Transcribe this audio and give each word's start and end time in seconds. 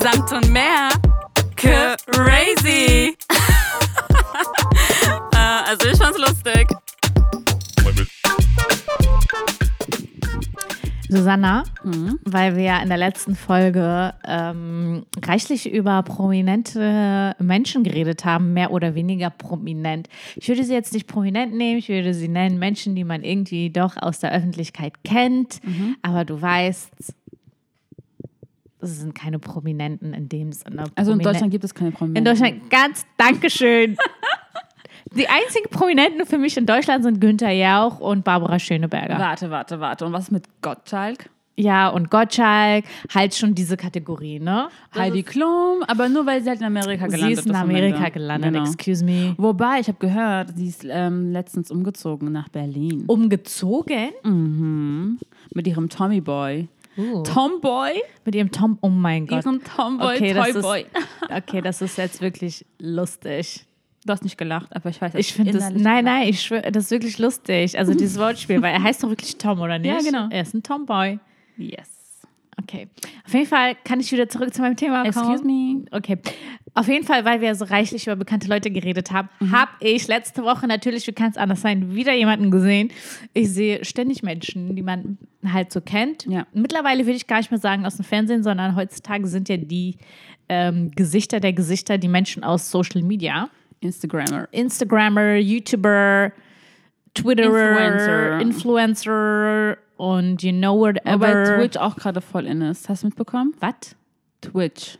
Samt 0.00 0.32
und 0.32 0.50
mehr. 0.50 0.90
Crazy. 1.56 3.16
äh, 5.32 5.36
also 5.66 5.88
ich 5.88 5.98
fand's 5.98 6.18
lustig. 6.18 6.68
Susanna, 11.08 11.62
weil 12.24 12.56
wir 12.56 12.64
ja 12.64 12.82
in 12.82 12.88
der 12.88 12.98
letzten 12.98 13.36
Folge 13.36 14.12
ähm, 14.26 15.06
reichlich 15.24 15.72
über 15.72 16.02
prominente 16.02 17.34
Menschen 17.38 17.84
geredet 17.84 18.24
haben, 18.24 18.52
mehr 18.52 18.72
oder 18.72 18.94
weniger 18.94 19.30
prominent. 19.30 20.08
Ich 20.34 20.48
würde 20.48 20.64
sie 20.64 20.72
jetzt 20.72 20.92
nicht 20.92 21.06
prominent 21.06 21.54
nehmen, 21.54 21.78
ich 21.78 21.88
würde 21.88 22.12
sie 22.12 22.28
nennen 22.28 22.58
Menschen, 22.58 22.96
die 22.96 23.04
man 23.04 23.22
irgendwie 23.22 23.70
doch 23.70 23.96
aus 23.96 24.18
der 24.18 24.32
Öffentlichkeit 24.32 24.94
kennt, 25.04 25.60
aber 26.02 26.24
du 26.24 26.42
weißt, 26.42 26.90
es 28.80 29.00
sind 29.00 29.14
keine 29.14 29.38
Prominenten 29.38 30.12
in 30.14 30.28
dem 30.28 30.52
Sinne. 30.52 30.84
Also 30.94 31.12
in 31.12 31.18
Deutschland 31.18 31.50
gibt 31.50 31.64
es 31.64 31.74
keine 31.74 31.90
Prominenten. 31.92 32.26
In 32.32 32.38
Deutschland, 32.38 32.70
ganz 32.70 33.06
Dankeschön. 33.16 33.96
Die 35.14 35.28
einzigen 35.28 35.70
Prominenten 35.70 36.26
für 36.26 36.36
mich 36.36 36.56
in 36.56 36.66
Deutschland 36.66 37.04
sind 37.04 37.20
Günther 37.20 37.52
Jauch 37.52 38.00
und 38.00 38.24
Barbara 38.24 38.58
Schöneberger. 38.58 39.18
Warte, 39.18 39.50
warte, 39.50 39.80
warte. 39.80 40.04
Und 40.04 40.12
was 40.12 40.24
ist 40.24 40.32
mit 40.32 40.44
Gottschalk? 40.62 41.30
Ja, 41.58 41.88
und 41.88 42.10
Gottschalk, 42.10 42.84
halt 43.14 43.34
schon 43.34 43.54
diese 43.54 43.78
Kategorie, 43.78 44.38
ne? 44.40 44.68
Heidi 44.94 45.22
Klum, 45.22 45.82
aber 45.86 46.10
nur 46.10 46.26
weil 46.26 46.42
sie 46.42 46.50
halt 46.50 46.60
in 46.60 46.66
Amerika 46.66 47.06
gelandet 47.06 47.28
Sie 47.28 47.32
ist. 47.32 47.38
ist 47.40 47.46
in 47.46 47.54
am 47.54 47.62
Amerika 47.62 48.10
gelandet, 48.10 48.52
Genau. 48.52 48.64
excuse 48.66 49.02
me. 49.02 49.34
Wobei, 49.38 49.80
ich 49.80 49.88
habe 49.88 49.96
gehört, 49.98 50.50
sie 50.54 50.68
ist 50.68 50.84
ähm, 50.86 51.32
letztens 51.32 51.70
umgezogen 51.70 52.30
nach 52.30 52.50
Berlin. 52.50 53.04
Umgezogen? 53.06 54.10
Mit 55.54 55.66
ihrem 55.66 55.88
Tommy 55.88 56.20
Boy. 56.20 56.68
Uh. 56.96 57.22
Tomboy? 57.22 58.02
Mit 58.24 58.34
ihrem 58.34 58.50
Tom, 58.50 58.78
oh 58.80 58.88
mein 58.88 59.26
Gott. 59.26 59.44
Ihrem 59.44 59.62
Tomboy, 59.62 60.16
Okay, 60.16 60.32
Toyboy. 60.34 60.86
okay, 61.28 61.60
das 61.60 61.82
ist 61.82 61.98
jetzt 61.98 62.20
wirklich 62.20 62.64
lustig. 62.78 63.66
Du 64.04 64.12
hast 64.12 64.22
nicht 64.22 64.38
gelacht, 64.38 64.74
aber 64.74 64.88
ich 64.90 65.00
weiß 65.02 65.14
Ich 65.16 65.32
finde 65.32 65.52
das, 65.52 65.70
nein, 65.72 66.04
nein, 66.04 66.28
ich 66.28 66.40
schwöre, 66.40 66.70
das 66.70 66.84
ist 66.84 66.90
wirklich 66.92 67.18
lustig. 67.18 67.76
Also 67.76 67.92
dieses 67.92 68.18
Wortspiel, 68.20 68.62
weil 68.62 68.72
er 68.72 68.82
heißt 68.82 69.02
doch 69.02 69.08
wirklich 69.08 69.36
Tom, 69.36 69.60
oder 69.60 69.78
nicht? 69.78 69.90
Ja, 69.90 69.98
genau. 70.00 70.28
Er 70.30 70.42
ist 70.42 70.54
ein 70.54 70.62
Tomboy. 70.62 71.18
Yes. 71.56 71.90
Okay. 72.62 72.88
Auf 73.26 73.34
jeden 73.34 73.46
Fall 73.46 73.76
kann 73.84 74.00
ich 74.00 74.10
wieder 74.12 74.28
zurück 74.28 74.54
zu 74.54 74.62
meinem 74.62 74.76
Thema 74.76 75.10
kommen. 75.10 75.32
Excuse 75.32 75.44
me. 75.44 75.84
Okay. 75.90 76.18
Auf 76.76 76.88
jeden 76.88 77.06
Fall, 77.06 77.24
weil 77.24 77.40
wir 77.40 77.54
so 77.54 77.64
reichlich 77.64 78.06
über 78.06 78.16
bekannte 78.16 78.48
Leute 78.48 78.70
geredet 78.70 79.10
haben, 79.10 79.30
habe 79.50 79.70
ich 79.80 80.08
letzte 80.08 80.42
Woche 80.42 80.66
natürlich, 80.66 81.06
wie 81.06 81.12
kann 81.12 81.30
es 81.30 81.38
anders 81.38 81.62
sein, 81.62 81.94
wieder 81.94 82.12
jemanden 82.12 82.50
gesehen. 82.50 82.90
Ich 83.32 83.50
sehe 83.50 83.82
ständig 83.82 84.22
Menschen, 84.22 84.76
die 84.76 84.82
man 84.82 85.16
halt 85.50 85.72
so 85.72 85.80
kennt. 85.80 86.26
Ja. 86.26 86.46
Mittlerweile 86.52 87.06
würde 87.06 87.16
ich 87.16 87.26
gar 87.26 87.38
nicht 87.38 87.50
mehr 87.50 87.60
sagen 87.60 87.86
aus 87.86 87.96
dem 87.96 88.04
Fernsehen, 88.04 88.42
sondern 88.42 88.76
heutzutage 88.76 89.26
sind 89.26 89.48
ja 89.48 89.56
die 89.56 89.96
ähm, 90.50 90.90
Gesichter 90.90 91.40
der 91.40 91.54
Gesichter 91.54 91.96
die 91.96 92.08
Menschen 92.08 92.44
aus 92.44 92.70
Social 92.70 93.02
Media. 93.02 93.48
Instagrammer. 93.80 94.46
Instagrammer, 94.52 95.36
YouTuber, 95.36 96.30
Twitterer, 97.14 98.38
Influencer. 98.38 98.40
Influencer 98.40 99.78
und 99.96 100.42
you 100.42 100.52
know 100.52 100.78
whatever. 100.78 101.10
Aber 101.10 101.56
Twitch 101.56 101.78
auch 101.78 101.96
gerade 101.96 102.20
voll 102.20 102.44
in 102.44 102.60
ist. 102.60 102.90
Hast 102.90 103.02
du 103.02 103.06
mitbekommen? 103.06 103.54
Was? 103.60 103.96
Twitch. 104.42 104.98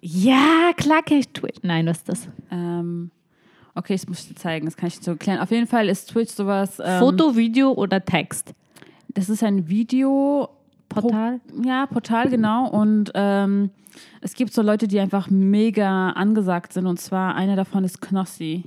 Ja, 0.00 0.70
klar 0.76 1.02
kenn 1.02 1.18
ich 1.18 1.28
Twitch. 1.28 1.58
Nein, 1.62 1.86
was 1.86 1.98
ist 1.98 2.08
das? 2.08 2.28
Ähm, 2.50 3.10
okay, 3.74 3.94
das 3.94 4.08
muss 4.08 4.20
ich 4.20 4.28
dir 4.28 4.34
zeigen, 4.34 4.66
das 4.66 4.76
kann 4.76 4.88
ich 4.88 4.96
so 5.00 5.12
erklären. 5.12 5.38
Auf 5.40 5.50
jeden 5.50 5.66
Fall 5.66 5.88
ist 5.88 6.10
Twitch 6.10 6.32
sowas. 6.32 6.80
Ähm, 6.82 6.98
Foto, 7.00 7.36
Video 7.36 7.72
oder 7.72 8.04
Text? 8.04 8.54
Das 9.08 9.28
ist 9.28 9.42
ein 9.42 9.68
Video. 9.68 10.48
Portal? 10.88 11.40
Ja, 11.64 11.86
Portal, 11.86 12.28
genau. 12.30 12.68
Und 12.68 13.12
ähm, 13.14 13.70
es 14.20 14.34
gibt 14.34 14.52
so 14.52 14.62
Leute, 14.62 14.88
die 14.88 14.98
einfach 14.98 15.30
mega 15.30 16.10
angesagt 16.10 16.72
sind. 16.72 16.86
Und 16.86 16.98
zwar 17.00 17.34
einer 17.36 17.54
davon 17.56 17.84
ist 17.84 18.00
Knossi. 18.00 18.64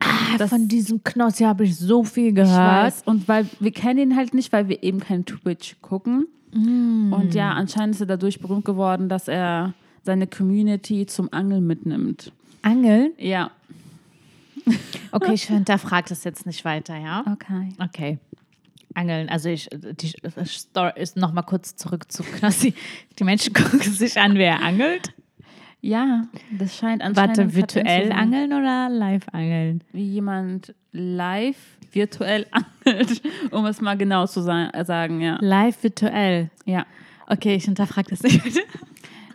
Ah, 0.00 0.46
Von 0.46 0.68
diesem 0.68 1.02
Knossi 1.02 1.42
habe 1.44 1.64
ich 1.64 1.76
so 1.76 2.04
viel 2.04 2.28
Ich 2.28 2.34
gehört. 2.36 2.84
weiß. 2.84 3.02
Und 3.06 3.26
weil 3.26 3.46
wir 3.58 3.72
kennen 3.72 3.98
ihn 3.98 4.16
halt 4.16 4.34
nicht, 4.34 4.52
weil 4.52 4.68
wir 4.68 4.82
eben 4.84 5.00
kein 5.00 5.24
Twitch 5.24 5.76
gucken. 5.80 6.26
Und 6.54 7.34
ja, 7.34 7.52
anscheinend 7.52 7.96
ist 7.96 8.00
er 8.00 8.06
dadurch 8.06 8.40
berühmt 8.40 8.64
geworden, 8.64 9.08
dass 9.08 9.26
er 9.28 9.74
seine 10.06 10.26
Community 10.26 11.04
zum 11.04 11.32
Angeln 11.32 11.66
mitnimmt. 11.66 12.32
Angeln? 12.62 13.12
Ja. 13.18 13.50
Okay, 15.12 15.34
ich 15.34 15.44
hinterfrage 15.44 16.08
das 16.08 16.24
jetzt 16.24 16.46
nicht 16.46 16.64
weiter, 16.64 16.96
ja? 16.96 17.24
Okay. 17.30 17.68
Okay. 17.78 18.18
Angeln, 18.94 19.28
also 19.28 19.48
ich, 19.48 19.68
die 19.72 20.12
Story 20.46 20.92
ist 20.96 21.16
nochmal 21.16 21.44
kurz 21.44 21.76
zurück 21.76 22.10
zu 22.10 22.22
Knossi. 22.22 22.72
Die 23.18 23.24
Menschen 23.24 23.52
gucken 23.52 23.80
sich 23.80 24.18
an, 24.18 24.36
wer 24.36 24.62
angelt. 24.62 25.12
Ja, 25.82 26.22
das 26.58 26.76
scheint 26.76 27.02
anscheinend. 27.02 27.38
Warte, 27.38 27.54
virtuell 27.54 28.10
angeln 28.10 28.52
oder 28.52 28.88
live 28.88 29.28
angeln? 29.32 29.84
Wie 29.92 30.04
jemand 30.04 30.74
live 30.92 31.58
virtuell 31.92 32.46
angelt, 32.84 33.22
um 33.50 33.66
es 33.66 33.80
mal 33.80 33.96
genau 33.96 34.26
zu 34.26 34.40
sa 34.42 34.70
sagen, 34.84 35.20
ja. 35.20 35.38
Live 35.40 35.82
virtuell. 35.82 36.50
Ja. 36.64 36.86
Okay, 37.28 37.56
ich 37.56 37.64
hinterfrage 37.64 38.10
das 38.10 38.22
nicht. 38.22 38.60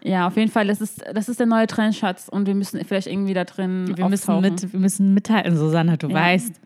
Ja, 0.03 0.27
auf 0.27 0.35
jeden 0.37 0.49
Fall, 0.51 0.67
das 0.67 0.81
ist, 0.81 1.03
das 1.13 1.29
ist 1.29 1.39
der 1.39 1.45
neue 1.47 1.67
Trend, 1.67 1.95
Schatz. 1.95 2.27
Und 2.27 2.47
wir 2.47 2.55
müssen 2.55 2.83
vielleicht 2.85 3.07
irgendwie 3.07 3.33
da 3.33 3.43
drin 3.43 3.93
Wir 3.95 4.09
müssen, 4.09 4.41
mit, 4.41 4.73
wir 4.73 4.79
müssen 4.79 5.13
mithalten, 5.13 5.55
Susanne, 5.57 5.97
du 5.97 6.07
Ja. 6.07 6.15
weißt. 6.15 6.59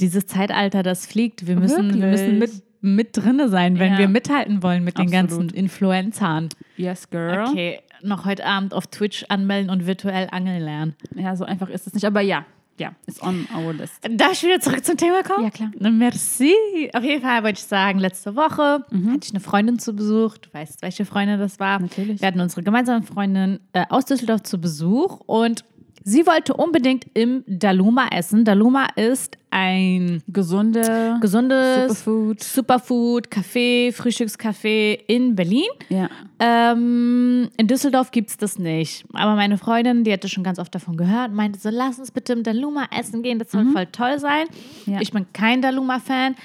Dieses 0.00 0.26
Zeitalter, 0.26 0.82
das 0.82 1.06
fliegt. 1.06 1.46
Wir 1.46 1.56
müssen, 1.56 1.94
wir 2.00 2.06
müssen 2.08 2.38
mit, 2.38 2.50
mit 2.80 3.16
drinne 3.16 3.48
sein, 3.48 3.78
wenn 3.78 3.92
Ja. 3.92 3.98
wir 3.98 4.08
mithalten 4.08 4.62
wollen 4.62 4.82
mit 4.84 4.96
den 4.98 5.06
Absolut. 5.08 5.30
ganzen 5.30 5.48
Influencern. 5.50 6.48
Yes, 6.76 7.08
girl. 7.10 7.46
Okay, 7.48 7.80
noch 8.02 8.24
heute 8.24 8.44
Abend 8.46 8.72
auf 8.72 8.86
Twitch 8.86 9.24
anmelden 9.28 9.70
und 9.70 9.86
virtuell 9.86 10.28
angeln 10.30 10.62
lernen. 10.62 10.94
Ja, 11.14 11.36
so 11.36 11.44
einfach 11.44 11.68
ist 11.68 11.86
es 11.86 11.92
nicht. 11.94 12.04
Aber 12.06 12.20
ja, 12.22 12.44
ja, 12.80 12.92
ist 13.06 13.22
on 13.22 13.46
our 13.54 13.74
list. 13.74 13.92
Darf 14.16 14.32
ich 14.32 14.42
wieder 14.42 14.58
zurück 14.58 14.84
zum 14.84 14.96
Thema 14.96 15.22
kommen? 15.22 15.44
Ja, 15.44 15.50
klar. 15.50 15.70
Merci. 15.78 16.54
Auf 16.94 17.04
jeden 17.04 17.22
Fall 17.22 17.42
wollte 17.44 17.58
ich 17.60 17.66
sagen, 17.66 17.98
letzte 17.98 18.34
Woche 18.34 18.84
hatte 18.90 19.20
ich 19.22 19.30
eine 19.30 19.40
Freundin 19.40 19.78
zu 19.78 19.94
Besuch. 19.94 20.38
Du 20.38 20.48
weißt, 20.52 20.80
welche 20.80 21.04
Freundin 21.04 21.38
das 21.38 21.60
war. 21.60 21.78
Natürlich. 21.78 22.22
Wir 22.22 22.28
hatten 22.28 22.40
unsere 22.40 22.62
gemeinsame 22.62 23.02
Freundin 23.02 23.60
äh, 23.74 23.84
aus 23.90 24.06
Düsseldorf 24.06 24.42
zu 24.44 24.58
Besuch 24.58 25.20
und 25.26 25.62
sie 26.04 26.26
wollte 26.26 26.54
unbedingt 26.54 27.06
im 27.14 27.44
Daluma 27.46 28.08
essen. 28.08 28.44
Daluma 28.44 28.86
ist 28.96 29.36
ein 29.50 30.22
Gesunde 30.28 31.16
gesundes 31.20 31.88
Superfood. 31.88 32.42
Superfood, 32.42 33.28
Café, 33.28 33.92
Frühstückscafé 33.92 34.98
in 35.06 35.34
Berlin. 35.34 35.68
Ja. 35.88 36.08
Ähm, 36.38 37.48
in 37.56 37.66
Düsseldorf 37.66 38.10
gibt 38.10 38.30
es 38.30 38.36
das 38.36 38.58
nicht. 38.58 39.04
Aber 39.12 39.34
meine 39.34 39.58
Freundin, 39.58 40.04
die 40.04 40.12
hatte 40.12 40.28
schon 40.28 40.44
ganz 40.44 40.58
oft 40.58 40.74
davon 40.74 40.96
gehört, 40.96 41.32
meinte 41.32 41.58
so, 41.58 41.70
lass 41.70 41.98
uns 41.98 42.10
bitte 42.10 42.32
im 42.32 42.42
Daluma 42.42 42.86
essen 42.96 43.22
gehen, 43.22 43.38
das 43.38 43.50
soll 43.50 43.66
voll 43.72 43.86
toll 43.86 44.18
sein. 44.18 44.46
Ja. 44.86 45.00
Ich 45.00 45.12
bin 45.12 45.26
kein 45.32 45.62
Daluma-Fan. 45.62 46.36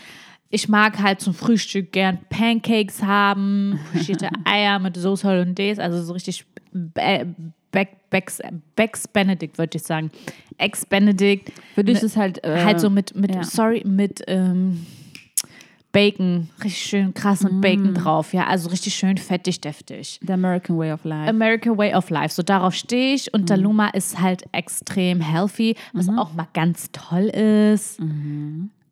Ich 0.49 0.69
mag 0.69 1.01
halt 1.01 1.21
zum 1.21 1.33
Frühstück 1.33 1.91
gern 1.91 2.19
Pancakes 2.29 3.03
haben, 3.03 3.79
frischierte 3.91 4.29
Eier 4.45 4.79
mit 4.79 4.95
Soße 4.95 5.27
Hollandaise, 5.27 5.81
also 5.81 6.01
so 6.01 6.13
richtig 6.13 6.45
Be 7.75 7.81
Beck, 7.81 8.09
Becks, 8.09 8.41
Becks 8.77 9.07
Benedict, 9.09 9.57
würde 9.57 9.77
ich 9.77 9.83
sagen. 9.83 10.09
Ex-Benedict. 10.57 11.51
Für 11.73 11.83
dich 11.83 12.01
ist 12.01 12.15
halt. 12.15 12.41
Äh, 12.45 12.63
halt 12.63 12.79
so 12.79 12.89
mit, 12.89 13.13
mit 13.15 13.35
ja. 13.35 13.43
sorry, 13.43 13.83
mit 13.85 14.21
ähm, 14.27 14.85
Bacon, 15.91 16.49
richtig 16.63 16.81
schön 16.83 17.13
krass 17.13 17.41
mit 17.43 17.53
Mm. 17.53 17.61
Bacon 17.61 17.93
drauf, 17.93 18.33
ja, 18.33 18.47
also 18.47 18.69
richtig 18.69 18.95
schön 18.95 19.17
fettig, 19.17 19.61
deftig. 19.61 20.19
The 20.25 20.33
American 20.33 20.77
Way 20.77 20.91
of 20.91 21.03
Life. 21.05 21.29
American 21.29 21.77
Way 21.77 21.93
of 21.95 22.09
Life, 22.09 22.33
so 22.35 22.43
darauf 22.43 22.73
stehe 22.73 23.15
ich 23.15 23.33
und 23.33 23.49
Daluma 23.49 23.87
ist 23.89 24.19
halt 24.19 24.43
extrem 24.51 25.21
healthy, 25.21 25.75
was 25.93 26.07
Mhm. 26.07 26.19
auch 26.19 26.33
mal 26.33 26.47
ganz 26.53 26.89
toll 26.91 27.27
ist. 27.27 27.99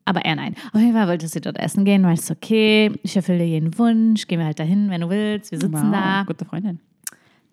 Aber 0.06 0.24
er 0.24 0.36
nein. 0.38 0.56
Auf 0.74 0.80
jeden 0.80 0.94
Fall 0.94 1.08
wollte 1.10 1.28
sie 1.28 1.42
dort 1.42 1.58
essen 1.60 1.84
gehen, 1.86 2.04
weil 2.04 2.16
so, 2.18 2.34
okay, 2.34 2.92
ich 3.04 3.16
erfülle 3.18 3.40
dir 3.40 3.48
jeden 3.48 3.78
Wunsch, 3.78 4.26
gehen 4.28 4.40
wir 4.40 4.46
halt 4.46 4.60
dahin, 4.60 4.90
wenn 4.90 5.02
du 5.02 5.10
willst, 5.10 5.52
wir 5.52 5.60
sitzen 5.60 5.92
da. 5.92 6.24
Gute 6.26 6.46
Freundin. 6.46 6.80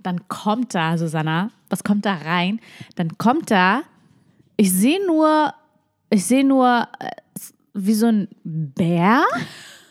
Dann 0.02 0.29
kommt 0.29 0.75
da, 0.75 0.97
Susanna, 0.99 1.50
was 1.69 1.85
kommt 1.85 2.05
da 2.06 2.14
rein? 2.14 2.61
Dann 2.97 3.19
kommt 3.19 3.50
da, 3.50 3.82
ich 4.56 4.73
sehe 4.73 5.05
nur, 5.06 5.52
ich 6.11 6.25
sehe 6.25 6.44
nur 6.44 6.88
äh, 6.99 7.11
wie 7.75 7.94
so 7.94 8.06
ein 8.06 8.29
Bär 8.44 9.23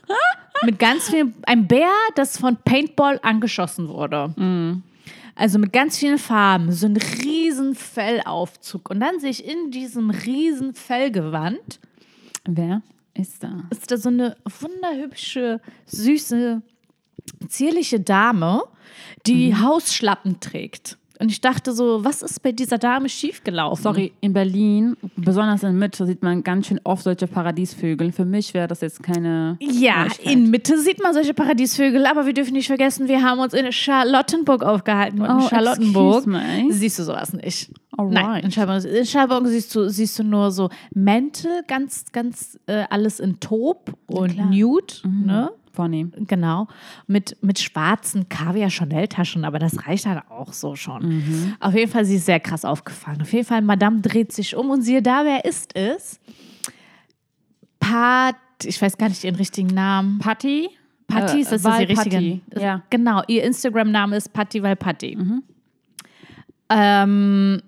mit 0.66 0.80
ganz 0.80 1.10
viel, 1.10 1.34
ein 1.44 1.68
Bär, 1.68 1.90
das 2.16 2.38
von 2.38 2.58
Paintball 2.58 3.20
angeschossen 3.24 3.88
wurde. 3.88 4.34
Also 5.36 5.58
mit 5.58 5.72
ganz 5.72 5.98
vielen 5.98 6.18
Farben, 6.18 6.72
so 6.74 6.86
ein 6.86 6.98
riesen 6.98 7.76
Fellaufzug. 7.76 8.90
Und 8.90 9.00
dann 9.00 9.20
sehe 9.22 9.30
ich 9.30 9.46
in 9.48 9.72
diesem 9.72 10.10
riesen 10.10 10.74
Fellgewand, 10.74 11.80
Wer 12.46 12.82
ist 13.14 13.42
da? 13.44 13.64
ist 13.70 13.90
da 13.90 13.98
so 13.98 14.10
eine 14.10 14.36
wunderhübsche, 14.44 15.62
süße, 15.86 16.62
zierliche 17.48 18.00
Dame, 18.00 18.64
die 19.28 19.56
Hausschlappen 19.56 20.40
trägt. 20.40 20.98
Und 21.22 21.30
ich 21.32 21.42
dachte 21.42 21.74
so, 21.74 22.06
was 22.06 22.22
ist 22.22 22.42
bei 22.44 22.54
dieser 22.54 22.78
Dame 22.78 23.10
schiefgelaufen? 23.10 23.84
Sorry, 23.84 24.14
in 24.22 24.32
Berlin, 24.32 24.96
besonders 25.18 25.64
in 25.64 25.78
Mitte, 25.78 26.06
sieht 26.06 26.24
man 26.24 26.44
ganz 26.46 26.68
schön 26.68 26.80
oft 26.86 27.04
solche 27.04 27.28
Paradiesvögel. 27.28 28.14
Für 28.14 28.24
mich 28.24 28.54
wäre 28.54 28.70
das 28.70 28.80
jetzt 28.80 29.04
keine. 29.04 29.58
Ja, 29.60 30.04
Neuigkeit. 30.04 30.32
in 30.32 30.50
Mitte 30.50 30.80
sieht 30.80 31.04
man 31.04 31.14
solche 31.14 31.34
Paradiesvögel, 31.34 32.06
aber 32.06 32.26
wir 32.26 32.32
dürfen 32.34 32.54
nicht 32.54 32.68
vergessen, 32.68 33.10
wir 33.10 33.22
haben 33.22 33.40
uns 33.42 33.54
in 33.54 33.70
Charlottenburg 33.70 34.64
aufgehalten. 34.64 35.20
Und 35.20 35.30
in 35.30 35.36
Oh, 35.44 35.50
Charlottenburg 35.50 36.26
excuse 36.26 36.30
me. 36.30 36.72
siehst 36.74 37.00
du 37.00 37.04
sowas 37.04 37.34
nicht. 37.34 37.70
Alright. 37.98 38.14
Nein, 38.14 38.44
in 38.46 38.52
Charlottenburg, 38.54 38.98
in 39.00 39.06
Charlottenburg 39.06 39.52
siehst, 39.52 39.76
du, 39.76 39.90
siehst 39.90 40.18
du 40.20 40.24
nur 40.24 40.52
so 40.52 40.70
Mäntel, 40.96 41.52
ganz, 41.68 42.06
ganz 42.14 42.58
äh, 42.68 42.86
alles 42.90 43.20
in 43.20 43.42
Taub 43.42 43.92
und 44.08 44.36
klar. 44.36 44.46
Nude, 44.50 44.94
ne? 45.04 45.52
Vornehm. 45.74 46.12
Genau, 46.28 46.68
mit, 47.08 47.38
mit 47.42 47.60
schwarzen 47.60 48.28
Kaviar-Chanel-Taschen, 48.30 49.46
aber 49.46 49.60
das 49.60 49.88
reicht 49.88 50.06
halt 50.06 50.24
auch 50.30 50.52
so 50.54 50.76
schon. 50.76 51.56
Auf 51.60 51.74
jeden 51.76 51.92
Fall, 51.92 52.06
sie 52.06 52.16
ist 52.16 52.26
sehr 52.26 52.40
krass 52.40 52.66
aufgefallen. 52.66 53.22
Auf 53.22 53.32
jeden 53.34 53.46
Fall, 53.46 53.62
Madame 53.62 54.02
dreht 54.02 54.32
sich 54.34 54.56
um 54.56 54.70
und 54.70 54.82
siehe 54.82 55.02
da, 55.02 55.24
wer 55.26 55.46
ist 55.46 55.76
es? 55.76 56.20
Pat, 57.80 58.36
ich 58.64 58.82
weiß 58.82 58.98
gar 58.98 59.10
nicht 59.10 59.24
ihren 59.24 59.36
richtigen 59.36 59.70
Namen. 59.70 60.20
Patty? 60.20 60.70
Patti, 61.08 61.40
ist 61.42 61.52
das 61.52 61.64
Patti, 61.64 62.42
ist- 62.52 62.62
Ja. 62.62 62.84
Genau, 62.90 63.22
ihr 63.28 63.44
Instagram-Name 63.44 64.16
ist 64.18 64.32
Patti 64.34 64.62
Valpatti. 64.62 65.18
Ähm, 66.70 67.62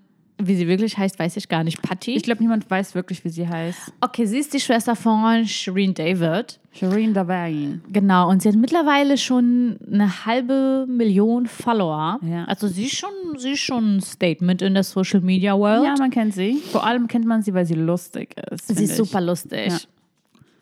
wie 0.48 0.56
sie 0.56 0.68
wirklich 0.68 0.98
heißt, 0.98 1.18
weiß 1.20 1.38
ich 1.38 1.48
gar 1.48 1.64
nicht. 1.64 1.82
Patti? 1.82 2.16
Ich 2.16 2.24
glaube, 2.24 2.42
niemand 2.42 2.70
weiß 2.70 2.96
wirklich, 2.96 3.24
wie 3.24 3.30
sie 3.30 3.48
heißt. 3.48 3.94
okay, 4.02 4.26
sie 4.26 4.40
ist 4.40 4.54
die 4.54 4.60
Schwester 4.60 4.96
von 4.96 5.46
Shireen 5.46 5.94
David. 5.94 6.60
Shireen 6.74 7.14
Davain. 7.14 7.82
Genau, 7.92 8.30
und 8.30 8.42
sie 8.42 8.50
hat 8.50 8.56
mittlerweile 8.56 9.18
schon 9.18 9.78
eine 9.92 10.26
halbe 10.26 10.86
Million 10.88 11.46
Follower. 11.46 12.20
Ja. 12.22 12.46
Also 12.46 12.68
sie 12.68 12.86
ist 12.86 12.96
schon, 12.96 13.10
sie 13.38 13.52
ist 13.52 13.60
schon 13.60 13.98
ein 13.98 14.02
Statement 14.02 14.62
in 14.62 14.74
der 14.74 14.84
Social 14.84 15.20
Media 15.20 15.58
World. 15.58 15.84
Ja, 15.84 15.96
man 15.98 16.12
kennt 16.12 16.34
sie. 16.34 16.56
Vor 16.72 16.86
allem 16.86 17.08
kennt 17.08 17.26
man 17.26 17.42
sie, 17.42 17.54
weil 17.54 17.66
sie 17.66 17.74
lustig 17.74 18.36
ist. 18.52 18.68
sie 18.68 18.84
ist 18.86 18.92
ich. 18.92 18.96
super 18.96 19.20
lustig. 19.20 19.74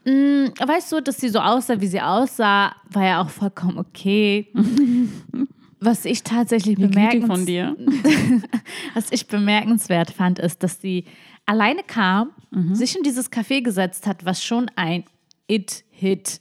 Mm, 0.05 0.47
weißt 0.65 0.93
du, 0.93 1.01
dass 1.01 1.17
sie 1.17 1.29
so 1.29 1.39
aussah, 1.39 1.79
wie 1.79 1.87
sie 1.87 2.01
aussah, 2.01 2.73
war 2.89 3.05
ja 3.05 3.21
auch 3.21 3.29
vollkommen 3.29 3.77
okay. 3.77 4.47
Was 5.81 6.03
ich 6.05 6.23
tatsächlich 6.23 6.77
Wie 6.77 6.87
bemerkens 6.87 7.25
von 7.27 7.45
dir. 7.45 7.75
was 8.93 9.11
ich 9.11 9.27
bemerkenswert 9.27 10.11
fand, 10.11 10.39
ist, 10.39 10.61
dass 10.63 10.81
sie 10.81 11.05
alleine 11.45 11.83
kam, 11.83 12.31
Mhm. 12.51 12.73
sich 12.75 12.95
in 12.97 13.03
dieses 13.03 13.31
Café 13.31 13.61
gesetzt 13.61 14.07
hat, 14.07 14.25
was 14.25 14.43
schon 14.43 14.71
ein 14.75 15.03
It-Hit 15.47 16.39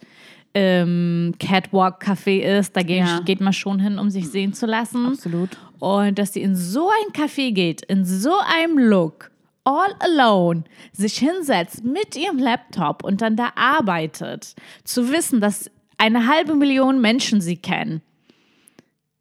ähm, 0.55 1.35
Catwalk-Café 1.39 2.41
ist. 2.59 2.75
Da 2.75 2.83
gehen, 2.83 3.07
Ja. 3.07 3.21
geht 3.21 3.41
man 3.43 3.53
schon 3.53 3.79
hin, 3.79 3.99
um 3.99 4.09
sich 4.11 4.29
sehen 4.31 4.55
zu 4.55 4.65
lassen. 4.67 5.07
Absolut. 5.07 5.51
Und 5.79 6.19
dass 6.19 6.33
sie 6.33 6.41
in 6.43 6.57
so 6.57 6.89
ein 6.89 7.13
Café 7.13 7.53
geht, 7.53 7.83
in 7.85 8.05
so 8.07 8.33
einem 8.57 8.79
Look, 8.79 9.31
all 9.65 9.95
alone, 10.01 10.65
sich 10.93 11.19
hinsetzt 11.19 11.85
mit 11.85 12.17
ihrem 12.17 12.39
Laptop 12.39 13.05
und 13.05 13.21
dann 13.21 13.37
da 13.37 13.53
arbeitet, 13.55 14.55
zu 14.85 15.13
wissen, 15.13 15.41
dass 15.43 15.71
eine 15.99 16.27
halbe 16.27 16.55
Million 16.55 17.01
Menschen 17.03 17.41
sie 17.43 17.57
kennen. 17.59 18.01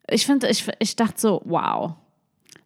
Ich 0.10 0.26
finde, 0.26 0.50
ich, 0.50 0.68
ich 0.80 0.96
dachte 0.96 1.20
so, 1.20 1.42
wow. 1.46 1.96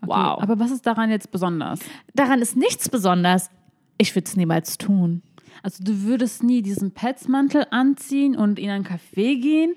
Wow. 0.01 0.33
Okay, 0.33 0.43
aber 0.43 0.59
was 0.59 0.71
ist 0.71 0.85
daran 0.85 1.09
jetzt 1.09 1.31
besonders? 1.31 1.79
Daran 2.13 2.41
ist 2.41 2.55
nichts 2.55 2.89
besonders. 2.89 3.49
Ich 3.97 4.15
würde 4.15 4.27
es 4.27 4.35
niemals 4.35 4.77
tun. 4.77 5.21
Also 5.63 5.83
du 5.83 6.01
würdest 6.03 6.43
nie 6.43 6.61
diesen 6.61 6.91
Petsmantel 6.91 7.67
anziehen 7.69 8.35
und 8.35 8.57
in 8.57 8.69
ein 8.69 8.83
Café 8.83 9.39
gehen 9.39 9.75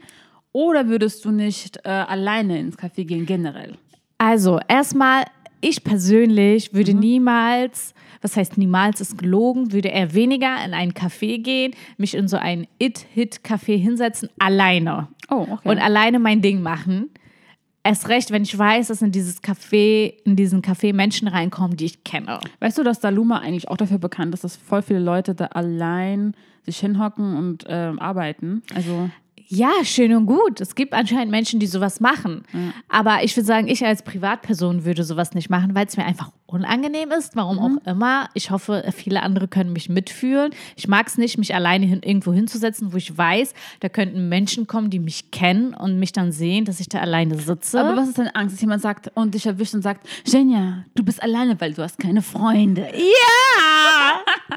oder 0.52 0.88
würdest 0.88 1.24
du 1.24 1.30
nicht 1.30 1.80
äh, 1.84 1.88
alleine 1.88 2.58
ins 2.58 2.78
Café 2.78 3.04
gehen 3.04 3.26
generell? 3.26 3.76
Also, 4.18 4.60
erstmal, 4.68 5.24
ich 5.60 5.82
persönlich 5.82 6.72
würde 6.72 6.94
niemals, 6.94 7.92
was 8.22 8.36
heißt 8.36 8.56
niemals, 8.56 9.00
ist 9.00 9.18
gelogen, 9.18 9.72
würde 9.72 9.88
eher 9.88 10.14
weniger 10.14 10.64
in 10.64 10.72
ein 10.72 10.92
Café 10.92 11.42
gehen, 11.42 11.74
mich 11.98 12.14
in 12.14 12.28
so 12.28 12.36
ein 12.36 12.68
It-Hit-Café 12.78 13.76
hinsetzen, 13.76 14.30
alleine. 14.38 15.08
Oh, 15.28 15.46
okay. 15.50 15.68
Und 15.68 15.78
alleine 15.78 16.20
mein 16.20 16.40
Ding 16.40 16.62
machen. 16.62 17.10
Erst 17.86 18.08
recht, 18.08 18.30
wenn 18.30 18.42
ich 18.42 18.58
weiß, 18.58 18.88
dass 18.88 19.02
in 19.02 19.12
dieses 19.12 19.42
Café, 19.42 20.14
in 20.24 20.36
diesen 20.36 20.62
Café 20.62 20.94
Menschen 20.94 21.28
reinkommen, 21.28 21.76
die 21.76 21.84
ich 21.84 22.02
kenne. 22.02 22.40
weißt 22.60 22.78
du, 22.78 22.82
dass 22.82 22.98
Daluma 22.98 23.40
eigentlich 23.40 23.68
auch 23.68 23.76
dafür 23.76 23.98
bekannt 23.98 24.32
ist, 24.32 24.42
dass 24.42 24.56
voll 24.56 24.80
viele 24.80 25.00
Leute 25.00 25.34
da 25.34 25.46
allein 25.46 26.34
sich 26.64 26.78
hinhocken 26.78 27.36
und 27.36 27.64
ähm, 27.68 27.98
arbeiten? 27.98 28.62
Also 28.74 29.10
Ja, 29.46 29.70
schön 29.84 30.14
und 30.14 30.26
gut. 30.26 30.60
Es 30.60 30.74
gibt 30.74 30.94
anscheinend 30.94 31.30
Menschen, 31.30 31.60
die 31.60 31.66
sowas 31.66 32.00
machen. 32.00 32.44
Aber 32.88 33.22
ich 33.22 33.36
würde 33.36 33.46
sagen, 33.46 33.68
ich 33.68 33.84
als 33.84 34.02
Privatperson 34.02 34.84
würde 34.84 35.04
sowas 35.04 35.34
nicht 35.34 35.50
machen, 35.50 35.74
weil 35.74 35.86
es 35.86 35.96
mir 35.96 36.04
einfach 36.04 36.30
unangenehm 36.46 37.10
ist, 37.10 37.36
warum 37.36 37.58
auch 37.58 37.86
immer. 37.86 38.28
Ich 38.34 38.50
hoffe, 38.50 38.84
viele 38.96 39.22
andere 39.22 39.48
können 39.48 39.72
mich 39.72 39.88
mitfühlen. 39.88 40.54
Ich 40.76 40.88
mag 40.88 41.08
es 41.08 41.18
nicht, 41.18 41.36
mich 41.36 41.54
alleine 41.54 41.84
hin, 41.84 42.00
irgendwo 42.02 42.32
hinzusetzen, 42.32 42.92
wo 42.92 42.96
ich 42.96 43.16
weiß, 43.16 43.54
da 43.80 43.88
könnten 43.88 44.28
Menschen 44.28 44.66
kommen, 44.66 44.88
die 44.88 44.98
mich 44.98 45.30
kennen 45.30 45.74
und 45.74 45.98
mich 45.98 46.12
dann 46.12 46.32
sehen, 46.32 46.64
dass 46.64 46.80
ich 46.80 46.88
da 46.88 47.00
alleine 47.00 47.38
sitze. 47.38 47.80
Aber 47.80 47.96
was 47.96 48.08
ist 48.08 48.18
deine 48.18 48.34
Angst, 48.34 48.54
dass 48.54 48.60
jemand 48.60 48.82
sagt 48.82 49.10
und 49.14 49.34
dich 49.34 49.46
erwischt 49.46 49.74
und 49.74 49.82
sagt, 49.82 50.06
Jenja, 50.26 50.84
du 50.94 51.04
bist 51.04 51.22
alleine, 51.22 51.60
weil 51.60 51.74
du 51.74 51.82
hast 51.82 51.98
keine 51.98 52.22
Freunde. 52.22 52.82
ja! 52.82 54.56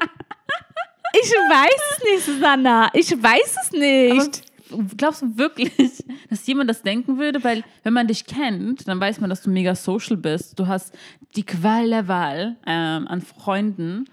ich 1.14 1.30
weiß 1.30 1.80
es 1.92 2.04
nicht, 2.04 2.24
Susanna. 2.24 2.90
Ich 2.94 3.10
weiß 3.10 3.56
es 3.62 3.72
nicht. 3.72 4.47
Glaubst 4.96 5.22
du 5.22 5.36
wirklich, 5.38 6.04
dass 6.30 6.46
jemand 6.46 6.68
das 6.70 6.82
denken 6.82 7.18
würde? 7.18 7.42
Weil 7.44 7.64
wenn 7.82 7.92
man 7.92 8.06
dich 8.06 8.26
kennt, 8.26 8.86
dann 8.88 9.00
weiß 9.00 9.20
man, 9.20 9.30
dass 9.30 9.42
du 9.42 9.50
mega 9.50 9.74
social 9.74 10.16
bist. 10.16 10.58
Du 10.58 10.66
hast 10.66 10.94
die 11.36 11.44
Qual 11.44 11.88
der 11.88 12.08
Wahl 12.08 12.56
ähm, 12.66 13.06
an 13.08 13.20
Freunden. 13.22 14.04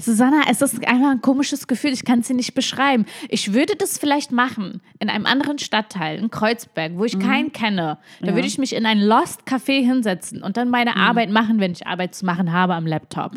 Susanna, 0.00 0.42
es 0.48 0.62
ist 0.62 0.86
einfach 0.86 1.10
ein 1.10 1.22
komisches 1.22 1.66
Gefühl. 1.66 1.92
Ich 1.92 2.04
kann 2.04 2.20
es 2.20 2.28
dir 2.28 2.34
nicht 2.34 2.54
beschreiben. 2.54 3.04
Ich 3.30 3.52
würde 3.52 3.74
das 3.74 3.98
vielleicht 3.98 4.30
machen 4.30 4.80
in 5.00 5.08
einem 5.10 5.26
anderen 5.26 5.58
Stadtteil, 5.58 6.18
in 6.20 6.30
Kreuzberg, 6.30 6.92
wo 6.94 7.04
ich 7.04 7.18
keinen 7.18 7.52
kenne. 7.52 7.98
Da 8.20 8.28
Ja. 8.28 8.34
würde 8.34 8.46
ich 8.46 8.58
mich 8.58 8.76
in 8.76 8.86
ein 8.86 9.00
Lost 9.00 9.40
Café 9.44 9.84
hinsetzen 9.84 10.42
und 10.42 10.56
dann 10.56 10.68
meine 10.70 10.94
Arbeit 10.94 11.30
machen, 11.30 11.58
wenn 11.58 11.72
ich 11.72 11.86
Arbeit 11.88 12.14
zu 12.14 12.26
machen 12.26 12.52
habe 12.52 12.74
am 12.74 12.86
Laptop. 12.86 13.32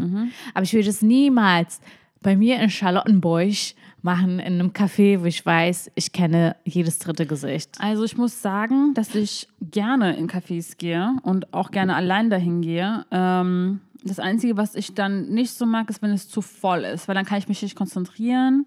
Aber 0.54 0.64
ich 0.64 0.74
würde 0.74 0.90
es 0.90 1.02
niemals 1.02 1.82
bei 2.22 2.36
mir 2.36 2.60
in 2.60 2.70
Charlottenburg 2.70 3.56
machen, 4.04 4.40
in 4.40 4.54
einem 4.54 4.70
Café, 4.72 5.22
wo 5.22 5.26
ich 5.26 5.46
weiß, 5.46 5.92
ich 5.96 6.12
kenne 6.12 6.56
jedes 6.64 7.00
dritte 7.00 7.26
Gesicht. 7.26 7.78
Also 7.80 8.04
ich 8.04 8.18
muss 8.18 8.42
sagen, 8.42 8.94
dass 8.94 9.16
ich 9.16 9.48
gerne 9.62 10.16
in 10.16 10.28
Cafés 10.28 10.78
gehe 10.78 11.16
und 11.24 11.54
auch 11.54 11.72
gerne 11.72 11.96
allein 11.96 12.30
dahin 12.30 12.62
gehe. 12.62 13.06
Ähm, 13.12 13.82
das 14.04 14.20
Einzige, 14.20 14.58
was 14.58 14.76
ich 14.76 14.96
dann 14.96 15.30
nicht 15.30 15.54
so 15.54 15.66
mag, 15.66 15.90
ist, 15.90 16.02
wenn 16.02 16.12
es 16.12 16.28
zu 16.28 16.42
voll 16.42 16.84
ist, 16.84 17.08
weil 17.08 17.16
dann 17.16 17.26
kann 17.26 17.38
ich 17.38 17.48
mich 17.48 17.62
nicht 17.62 17.76
konzentrieren. 17.76 18.66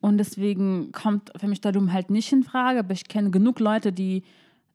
Und 0.00 0.18
deswegen 0.18 0.92
kommt 0.92 1.32
für 1.36 1.48
mich 1.48 1.60
Dalum 1.60 1.92
halt 1.92 2.10
nicht 2.10 2.32
in 2.32 2.42
Frage. 2.42 2.80
Aber 2.80 2.92
ich 2.92 3.08
kenne 3.08 3.30
genug 3.30 3.58
Leute, 3.60 3.92
die 3.92 4.22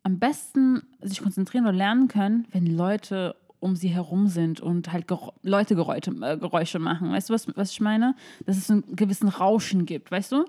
am 0.04 0.18
besten 0.18 0.82
sich 1.02 1.22
konzentrieren 1.22 1.66
oder 1.66 1.78
lernen 1.78 2.08
können, 2.08 2.48
wenn 2.52 2.66
Leute 2.66 3.36
um 3.62 3.76
sie 3.78 3.88
herum 3.90 4.28
sind 4.28 4.60
und 4.60 4.92
halt 4.92 5.08
Gero 5.08 5.34
Leute 5.44 5.76
Geräusche, 5.76 6.12
äh, 6.22 6.38
Geräusche 6.38 6.80
machen. 6.80 7.12
Weißt 7.12 7.30
du, 7.30 7.34
was, 7.34 7.48
was 7.56 7.72
ich 7.72 7.80
meine? 7.80 8.16
Dass 8.46 8.58
es 8.58 8.70
einen 8.70 8.84
gewissen 8.96 9.30
Rauschen 9.30 9.86
gibt, 9.86 10.12
weißt 10.12 10.34
du? 10.34 10.46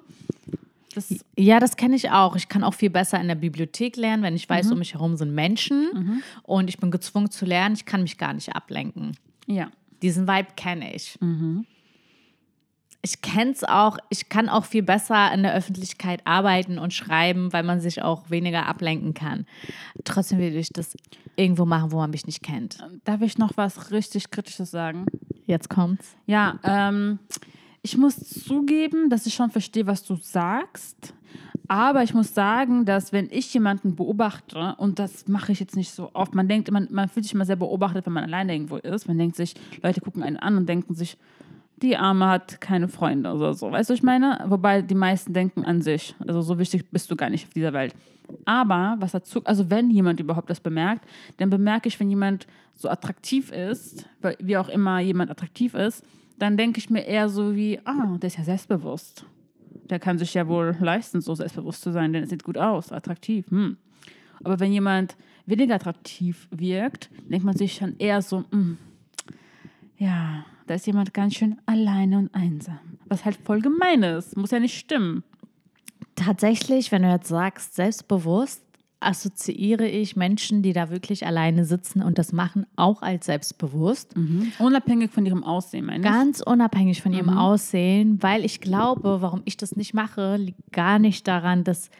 Das, 0.95 1.15
Ja, 1.39 1.61
das 1.61 1.77
kenne 1.77 1.95
ich 1.95 2.11
auch. 2.11 2.37
Ich 2.37 2.49
kann 2.49 2.65
auch 2.65 2.75
viel 2.75 2.91
besser 2.91 3.21
in 3.21 3.29
der 3.29 3.35
Bibliothek 3.35 3.97
lernen, 3.97 4.23
wenn 4.23 4.35
ich 4.35 4.49
weiß, 4.49 4.73
um 4.73 4.79
mich 4.79 4.95
herum 4.95 5.17
sind 5.17 5.35
Menschen 5.35 6.23
und 6.43 6.69
ich 6.69 6.79
bin 6.79 6.91
gezwungen 6.91 7.31
zu 7.31 7.45
lernen. 7.47 7.75
Ich 7.75 7.85
kann 7.85 8.03
mich 8.03 8.19
gar 8.19 8.33
nicht 8.33 8.55
ablenken. 8.55 9.17
ja. 9.47 9.71
Diesen 10.03 10.27
Vibe 10.27 10.49
kenne 10.57 10.93
ich. 10.97 11.17
Ich 13.05 13.21
kenne 13.21 13.51
es 13.51 13.65
auch, 13.65 13.99
ich 14.11 14.29
kann 14.29 14.49
auch 14.49 14.65
viel 14.65 14.85
besser 14.85 15.33
in 15.35 15.43
der 15.43 15.55
Öffentlichkeit 15.55 16.25
arbeiten 16.25 16.79
und 16.79 16.95
schreiben, 16.95 17.53
weil 17.53 17.65
man 17.65 17.81
sich 17.81 18.01
auch 18.01 18.31
weniger 18.31 18.67
ablenken 18.67 19.13
kann. 19.13 19.45
Trotzdem 20.05 20.39
will 20.39 20.57
ich 20.57 20.69
das 20.69 20.97
irgendwo 21.35 21.65
machen, 21.65 21.91
wo 21.91 21.97
man 21.97 22.11
mich 22.11 22.27
nicht 22.27 22.45
kennt. 22.45 22.79
Darf 23.05 23.21
ich 23.23 23.39
noch 23.39 23.57
was 23.57 23.91
richtig 23.91 24.31
Kritisches 24.31 24.71
sagen? 24.71 25.07
Jetzt 25.47 25.69
kommt's. 25.69 26.17
Ja, 26.27 26.61
ähm, 26.63 27.19
ich 27.83 27.97
muss 27.97 28.17
zugeben, 28.19 29.11
dass 29.11 29.27
ich 29.27 29.35
schon 29.35 29.51
verstehe, 29.51 29.87
was 29.89 30.05
du 30.05 30.15
sagst. 30.17 31.13
Aber 31.69 32.03
ich 32.03 32.15
muss 32.15 32.35
sagen, 32.35 32.85
dass 32.85 33.13
wenn 33.13 33.31
ich 33.31 33.53
jemanden 33.55 33.97
beobachte, 33.97 34.75
und 34.79 34.99
das 34.99 35.27
mache 35.27 35.53
ich 35.53 35.61
jetzt 35.61 35.75
nicht 35.75 35.91
so 35.91 36.11
oft, 36.13 36.35
man 36.35 36.47
denkt, 36.47 36.71
man, 36.71 36.87
man 36.91 37.09
fühlt 37.09 37.25
sich 37.25 37.35
immer 37.35 37.47
sehr 37.47 37.57
beobachtet, 37.57 38.07
wenn 38.07 38.13
man 38.13 38.25
alleine 38.25 38.53
irgendwo 38.53 38.77
ist. 38.77 39.09
Man 39.09 39.19
denkt 39.19 39.37
sich, 39.37 39.55
Leute 39.83 40.01
gucken 40.01 40.23
einen 40.23 40.37
an 40.37 40.57
und 40.57 40.69
denken 40.69 40.95
sich, 40.95 41.17
die 41.83 41.97
Arme 41.97 42.29
hat 42.29 42.61
keine 42.61 42.89
Freunde 42.89 43.33
oder 43.33 43.55
so. 43.55 43.71
Weißt 43.71 43.91
du, 43.91 43.95
ich 43.95 44.03
meine? 44.03 44.45
Wobei 44.47 44.83
die 44.83 44.95
meisten 44.95 45.33
denken 45.33 45.65
an 45.65 45.83
sich. 45.83 46.15
Also 46.27 46.41
so 46.41 46.59
wichtig 46.59 46.91
bist 46.91 47.11
du 47.11 47.17
gar 47.17 47.29
nicht 47.29 47.47
auf 47.47 47.53
dieser 47.53 47.73
Welt. 47.73 47.95
Aber 48.45 48.97
was 48.99 49.13
dazu, 49.13 49.45
also 49.45 49.69
wenn 49.69 49.91
jemand 49.91 50.21
überhaupt 50.21 50.49
das 50.49 50.61
bemerkt, 50.61 51.05
dann 51.37 51.51
bemerke 51.51 51.89
ich, 51.89 51.99
wenn 52.01 52.09
jemand 52.09 52.47
so 52.75 52.89
attraktiv 52.89 53.53
ist, 53.53 54.09
wie 54.39 54.57
auch 54.57 54.69
immer 54.69 55.01
jemand 55.01 55.31
attraktiv 55.31 55.75
ist, 55.75 56.05
dann 56.39 56.57
denke 56.57 56.79
ich 56.79 56.89
mir 56.89 57.05
eher 57.05 57.29
so 57.29 57.55
wie, 57.55 57.81
ah, 57.85 58.17
der 58.17 58.29
ist 58.29 58.39
ja 58.39 58.45
selbstbewusst. 58.45 59.27
Der 59.91 59.99
kann 59.99 60.19
sich 60.19 60.35
ja 60.35 60.49
wohl 60.49 60.77
leisten, 60.81 61.21
so 61.21 61.35
selbstbewusst 61.35 61.83
zu 61.83 61.93
sein, 61.93 62.13
denn 62.13 62.25
es 62.25 62.31
sieht 62.31 62.45
gut 62.45 62.57
aus, 62.57 62.93
attraktiv. 62.93 63.51
Hm. 63.51 63.77
Aber 64.43 64.59
wenn 64.59 64.73
jemand 64.73 65.17
weniger 65.47 65.75
attraktiv 65.75 66.49
wirkt, 66.51 67.11
denkt 67.29 67.45
man 67.45 67.57
sich 67.57 67.75
schon 67.75 67.97
eher 67.99 68.23
so, 68.23 68.41
"Mm, 68.51 68.79
ja, 69.99 70.45
da 70.67 70.75
ist 70.75 70.87
jemand 70.87 71.15
ganz 71.15 71.35
schön 71.35 71.59
alleine 71.67 72.19
und 72.19 72.35
einsam. 72.35 72.79
Was 73.07 73.25
halt 73.25 73.37
voll 73.37 73.61
gemein 73.61 74.03
ist. 74.03 74.37
Muss 74.37 74.51
ja 74.51 74.61
nicht 74.61 74.79
stimmen. 74.79 75.23
Tatsächlich, 76.15 76.93
wenn 76.93 77.03
du 77.03 77.11
jetzt 77.11 77.29
sagst, 77.29 77.75
selbstbewusst, 77.75 78.63
assoziiere 79.01 79.87
ich 79.87 80.17
Menschen, 80.17 80.63
die 80.63 80.73
da 80.73 80.91
wirklich 80.91 81.27
alleine 81.27 81.65
sitzen 81.65 82.03
und 82.03 82.19
das 82.19 82.33
machen, 82.33 82.67
auch 82.77 83.03
als 83.03 83.27
selbstbewusst. 83.27 84.15
Unabhängig 84.59 85.11
von 85.11 85.27
ihrem 85.27 85.45
Aussehen, 85.45 85.87
meine 85.87 85.99
ich. 85.99 86.05
Ganz 86.05 86.41
unabhängig 86.41 87.03
von 87.03 87.13
ihrem 87.13 87.31
Aussehen, 87.31 88.23
weil 88.23 88.45
ich 88.45 88.61
glaube, 88.61 89.21
warum 89.21 89.43
ich 89.45 89.57
das 89.57 89.77
nicht 89.77 89.95
mache, 89.95 90.37
liegt 90.37 90.73
gar 90.73 90.99
nicht 90.99 91.27
daran, 91.27 91.65
dass 91.65 91.91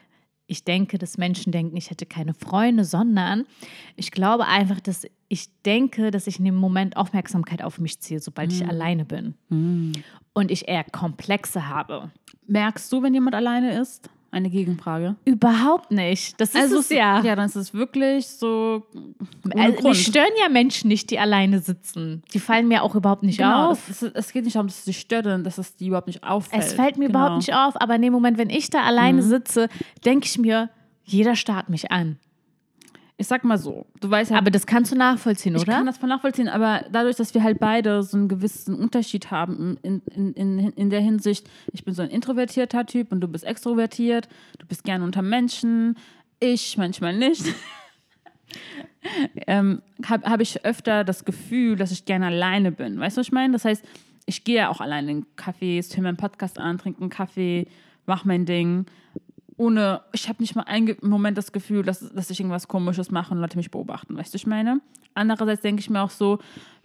ich 0.47 0.65
denke, 0.65 0.99
dass 0.99 1.19
Menschen 1.19 1.51
denken, 1.51 1.77
ich 1.77 1.91
hätte 1.91 2.05
keine 2.05 2.35
Freunde, 2.35 2.85
sondern 2.85 3.45
ich 3.97 4.11
glaube 4.11 4.47
einfach, 4.47 4.81
dass 4.81 5.07
ich 5.33 5.49
denke, 5.63 6.11
dass 6.11 6.27
ich 6.27 6.39
in 6.39 6.45
dem 6.45 6.57
Moment 6.57 6.99
Aufmerksamkeit 6.99 7.63
auf 7.63 7.79
mich 7.79 7.99
ziehe, 8.01 8.21
sobald 8.21 8.53
ich 8.53 8.69
alleine 8.69 9.07
bin. 9.07 9.35
Und 10.35 10.51
ich 10.51 10.69
eher 10.69 10.85
Komplexe 10.85 11.69
habe. 11.71 12.11
Merkst 12.47 12.93
du, 12.93 13.03
wenn 13.03 13.15
jemand 13.15 13.35
alleine 13.35 13.81
ist? 13.81 14.11
Eine 14.31 14.51
Gegenfrage. 14.51 15.17
Überhaupt 15.25 15.91
nicht. 15.91 16.39
Das 16.41 16.51
ist 16.51 16.57
Also 16.61 16.79
es 16.81 16.89
ja. 16.91 17.23
Ja, 17.23 17.35
dann 17.37 17.47
ist 17.47 17.57
es 17.57 17.73
wirklich 17.75 18.27
so. 18.27 18.87
Also, 19.55 19.89
mich 19.89 20.07
stören 20.07 20.33
ja 20.43 20.49
Menschen 20.51 20.89
nicht, 20.89 21.11
die 21.11 21.19
alleine 21.19 21.61
sitzen. 21.61 22.23
Die 22.35 22.39
fallen 22.39 22.69
mir 22.69 22.83
auch 22.83 22.95
überhaupt 22.95 23.23
nicht 23.23 23.39
Genau, 23.39 23.71
auf. 23.71 23.89
ist, 23.89 24.03
es 24.03 24.33
geht 24.33 24.45
nicht 24.45 24.55
darum, 24.57 24.69
dass 24.69 24.85
sie 24.85 24.95
stört, 24.95 25.25
sondern 25.25 25.45
dass 25.45 25.57
es 25.59 25.77
die 25.77 25.87
überhaupt 25.89 26.07
nicht 26.09 26.25
auffällt. 26.25 26.63
Es 26.63 26.73
fällt 26.75 26.97
mir 26.99 27.07
genau. 27.09 27.19
überhaupt 27.21 27.37
nicht 27.47 27.55
auf, 27.55 27.79
aber 27.81 27.95
in 27.97 28.03
dem 28.03 28.13
Moment, 28.13 28.37
wenn 28.39 28.51
ich 28.51 28.69
da 28.71 28.83
alleine 28.83 29.21
Mhm. 29.23 29.27
sitze, 29.29 29.69
denke 30.05 30.27
ich 30.27 30.39
mir, 30.39 30.71
jeder 31.05 31.37
starrt 31.37 31.69
mich 31.69 31.91
an. 31.91 32.19
Ich 33.19 33.27
sag 33.27 33.45
mal 33.45 33.59
so, 33.59 33.87
du 34.01 34.11
weißt 34.11 34.33
ja, 34.33 34.39
Aber 34.39 34.51
das 34.51 34.67
kannst 34.67 34.91
du 34.91 34.97
nachvollziehen, 34.97 35.55
ich 35.55 35.63
oder? 35.63 35.75
kann 35.75 35.87
das 35.87 35.99
voll 35.99 36.09
nachvollziehen, 36.09 36.49
aber 36.49 36.85
dadurch, 36.91 37.17
dass 37.17 37.35
wir 37.35 37.43
halt 37.43 37.61
beide 37.61 38.03
so 38.03 38.17
einen 38.17 38.29
gewissen 38.29 38.75
Unterschied 38.75 39.31
haben 39.31 39.79
in, 39.83 40.03
in, 40.15 40.33
in, 40.33 40.59
in 40.59 40.91
der 40.91 41.01
Hinsicht, 41.01 41.49
ich 41.73 41.85
bin 41.85 41.95
so 41.95 42.03
ein 42.03 42.11
introvertierter 42.11 42.85
Typ 42.87 43.13
und 43.13 43.21
du 43.21 43.29
bist 43.29 43.45
extrovertiert, 43.45 44.29
du 44.59 44.67
bist 44.67 44.83
gerne 44.85 45.05
unter 45.05 45.23
Menschen, 45.23 45.97
ich 46.41 46.77
manchmal 46.77 47.17
nicht. 47.17 47.45
ähm, 49.47 49.83
habe 50.05 50.29
hab 50.29 50.41
ich 50.41 50.65
öfter 50.65 51.05
das 51.05 51.25
Gefühl, 51.25 51.77
dass 51.77 51.93
ich 51.93 52.05
gerne 52.05 52.27
alleine 52.27 52.73
bin. 52.73 52.99
Weißt 52.99 53.17
du, 53.17 53.21
was 53.21 53.29
ich 53.29 53.33
meine? 53.33 53.53
Das 53.53 53.65
heißt, 53.65 53.85
ich 54.27 54.45
gehe 54.45 54.57
ja 54.57 54.69
auch 54.69 54.81
alleine 54.81 55.11
in 55.11 55.27
Cafés, 55.37 55.95
höre 55.97 56.03
meinen 56.03 56.17
Podcast 56.17 56.59
an, 56.59 56.79
trinke 56.79 57.01
einen 57.01 57.11
Kaffee, 57.11 57.67
mach 58.07 58.25
mein 58.25 58.47
Ding. 58.47 58.87
Ohne, 59.57 60.01
ich 60.13 60.29
habe 60.29 60.43
nicht 60.43 60.55
mal 60.57 60.63
einen 60.65 60.97
Moment 61.03 61.37
das 61.37 61.53
Gefühl, 61.53 61.83
dass, 61.83 62.13
dass 62.13 62.31
ich 62.31 62.41
irgendwas 62.41 62.69
Komisches 62.69 63.11
mache 63.11 63.35
und 63.35 63.41
Leute 63.41 63.57
mich 63.57 63.71
beobachten. 63.71 64.17
Weißt 64.17 64.33
du, 64.33 64.35
was 64.35 64.43
ich 64.43 64.47
meine? 64.47 64.81
Andererseits 65.15 65.61
denke 65.61 65.81
ich 65.81 65.91
mir 65.91 66.01
auch 66.01 66.11
so, 66.11 66.39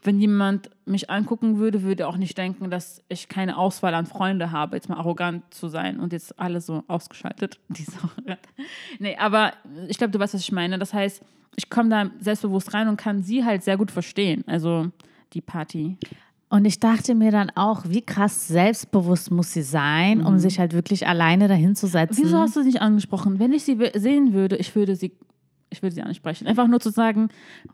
wenn 0.03 0.19
jemand 0.19 0.69
mich 0.85 1.09
angucken 1.09 1.57
würde, 1.57 1.83
würde 1.83 2.03
er 2.03 2.09
auch 2.09 2.17
nicht 2.17 2.37
denken, 2.37 2.69
dass 2.69 3.03
ich 3.09 3.29
keine 3.29 3.57
Auswahl 3.57 3.93
an 3.93 4.05
Freunde 4.05 4.51
habe, 4.51 4.75
jetzt 4.75 4.89
mal 4.89 4.97
arrogant 4.97 5.43
zu 5.53 5.69
sein 5.69 5.99
und 5.99 6.13
jetzt 6.13 6.37
alle 6.39 6.61
so 6.61 6.83
ausgeschaltet. 6.87 7.59
Die 7.69 7.83
so 7.83 7.97
arrogant. 8.03 8.39
nee, 8.99 9.17
aber 9.17 9.53
ich 9.87 9.97
glaube, 9.97 10.11
du 10.11 10.19
weißt, 10.19 10.33
was 10.33 10.41
ich 10.41 10.51
meine. 10.51 10.77
Das 10.77 10.93
heißt, 10.93 11.23
ich 11.55 11.69
komme 11.69 11.89
da 11.89 12.11
selbstbewusst 12.19 12.73
rein 12.73 12.87
und 12.87 12.97
kann 12.97 13.23
sie 13.23 13.43
halt 13.43 13.63
sehr 13.63 13.77
gut 13.77 13.91
verstehen. 13.91 14.43
Also 14.45 14.91
die 15.33 15.41
Party. 15.41 15.97
Und 16.49 16.63
ich 16.63 16.79
dachte 16.79 17.13
mir 17.13 17.31
dann 17.31 17.49
auch, 17.55 17.83
wie 17.87 18.01
krass 18.01 18.47
selbstbewusst 18.47 19.31
muss 19.31 19.51
sie 19.51 19.63
sein, 19.63 20.25
um 20.25 20.39
sich 20.39 20.59
halt 20.59 20.73
wirklich 20.73 21.05
alleine 21.05 21.49
dahin 21.49 21.75
zu 21.75 21.87
setzen. 21.87 22.23
Wieso 22.23 22.37
hast 22.37 22.55
du 22.55 22.61
sie 22.61 22.67
nicht 22.67 22.81
angesprochen? 22.81 23.39
Wenn 23.39 23.51
ich 23.51 23.63
sie 23.63 23.77
sehen 23.95 24.31
würde, 24.31 24.55
ich 24.55 24.73
würde 24.73 24.95
sie, 24.95 25.11
ich 25.69 25.83
würde 25.83 25.93
sie 25.93 26.01
ansprechen. 26.01 26.47
Einfach 26.47 26.67
nur 26.67 26.79
zu 26.79 26.89
sagen, 26.89 27.27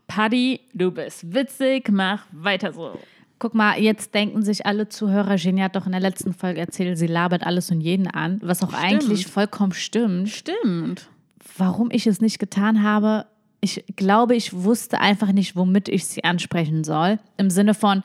Paddy, 0.08 0.60
du 0.74 0.90
bist 0.90 1.32
witzig, 1.32 1.88
mach 1.92 2.26
weiter 2.32 2.72
so. 2.72 2.98
Guck 3.38 3.54
mal, 3.54 3.78
jetzt 3.78 4.12
denken 4.12 4.42
sich 4.42 4.66
alle 4.66 4.88
Zuhörer, 4.88 5.36
Jenny 5.36 5.60
hat 5.60 5.76
doch 5.76 5.86
in 5.86 5.92
der 5.92 6.00
letzten 6.00 6.32
Folge 6.32 6.60
erzählt, 6.60 6.98
sie 6.98 7.06
labert 7.06 7.46
alles 7.46 7.70
und 7.70 7.80
jeden 7.80 8.08
an, 8.08 8.40
was 8.42 8.62
auch 8.64 8.72
eigentlich 8.72 9.28
vollkommen 9.28 9.72
stimmt. 9.72 10.30
Stimmt. 10.30 11.10
Warum 11.56 11.90
ich 11.92 12.08
es 12.08 12.20
nicht 12.20 12.40
getan 12.40 12.82
habe, 12.82 13.26
ich 13.60 13.84
glaube, 13.94 14.34
ich 14.34 14.52
wusste 14.52 15.00
einfach 15.00 15.30
nicht, 15.32 15.54
womit 15.54 15.88
ich 15.88 16.06
sie 16.06 16.24
ansprechen 16.24 16.82
soll. 16.82 17.20
Im 17.36 17.50
Sinne 17.50 17.74
von, 17.74 18.02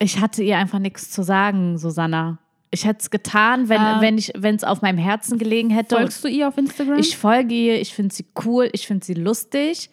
ich 0.00 0.18
hatte 0.18 0.42
ihr 0.42 0.58
einfach 0.58 0.78
nichts 0.78 1.10
zu 1.10 1.22
sagen, 1.22 1.78
Susanna. 1.78 2.38
Ich 2.72 2.84
hätte 2.84 3.00
es 3.00 3.10
getan, 3.10 3.68
wenn 3.68 3.80
Ähm, 3.80 4.00
wenn 4.00 4.18
ich 4.18 4.32
wenn 4.36 4.54
es 4.54 4.64
auf 4.64 4.80
meinem 4.80 4.98
Herzen 4.98 5.38
gelegen 5.38 5.70
hätte. 5.70 5.96
Folgst 5.96 6.24
du 6.24 6.28
ihr 6.28 6.48
auf 6.48 6.56
Instagram? 6.56 6.98
Ich 6.98 7.16
folge 7.16 7.54
ihr, 7.54 7.80
ich 7.80 7.94
finde 7.94 8.14
sie 8.14 8.26
cool, 8.44 8.68
ich 8.72 8.86
finde 8.86 9.04
sie 9.04 9.14
lustig. 9.14 9.90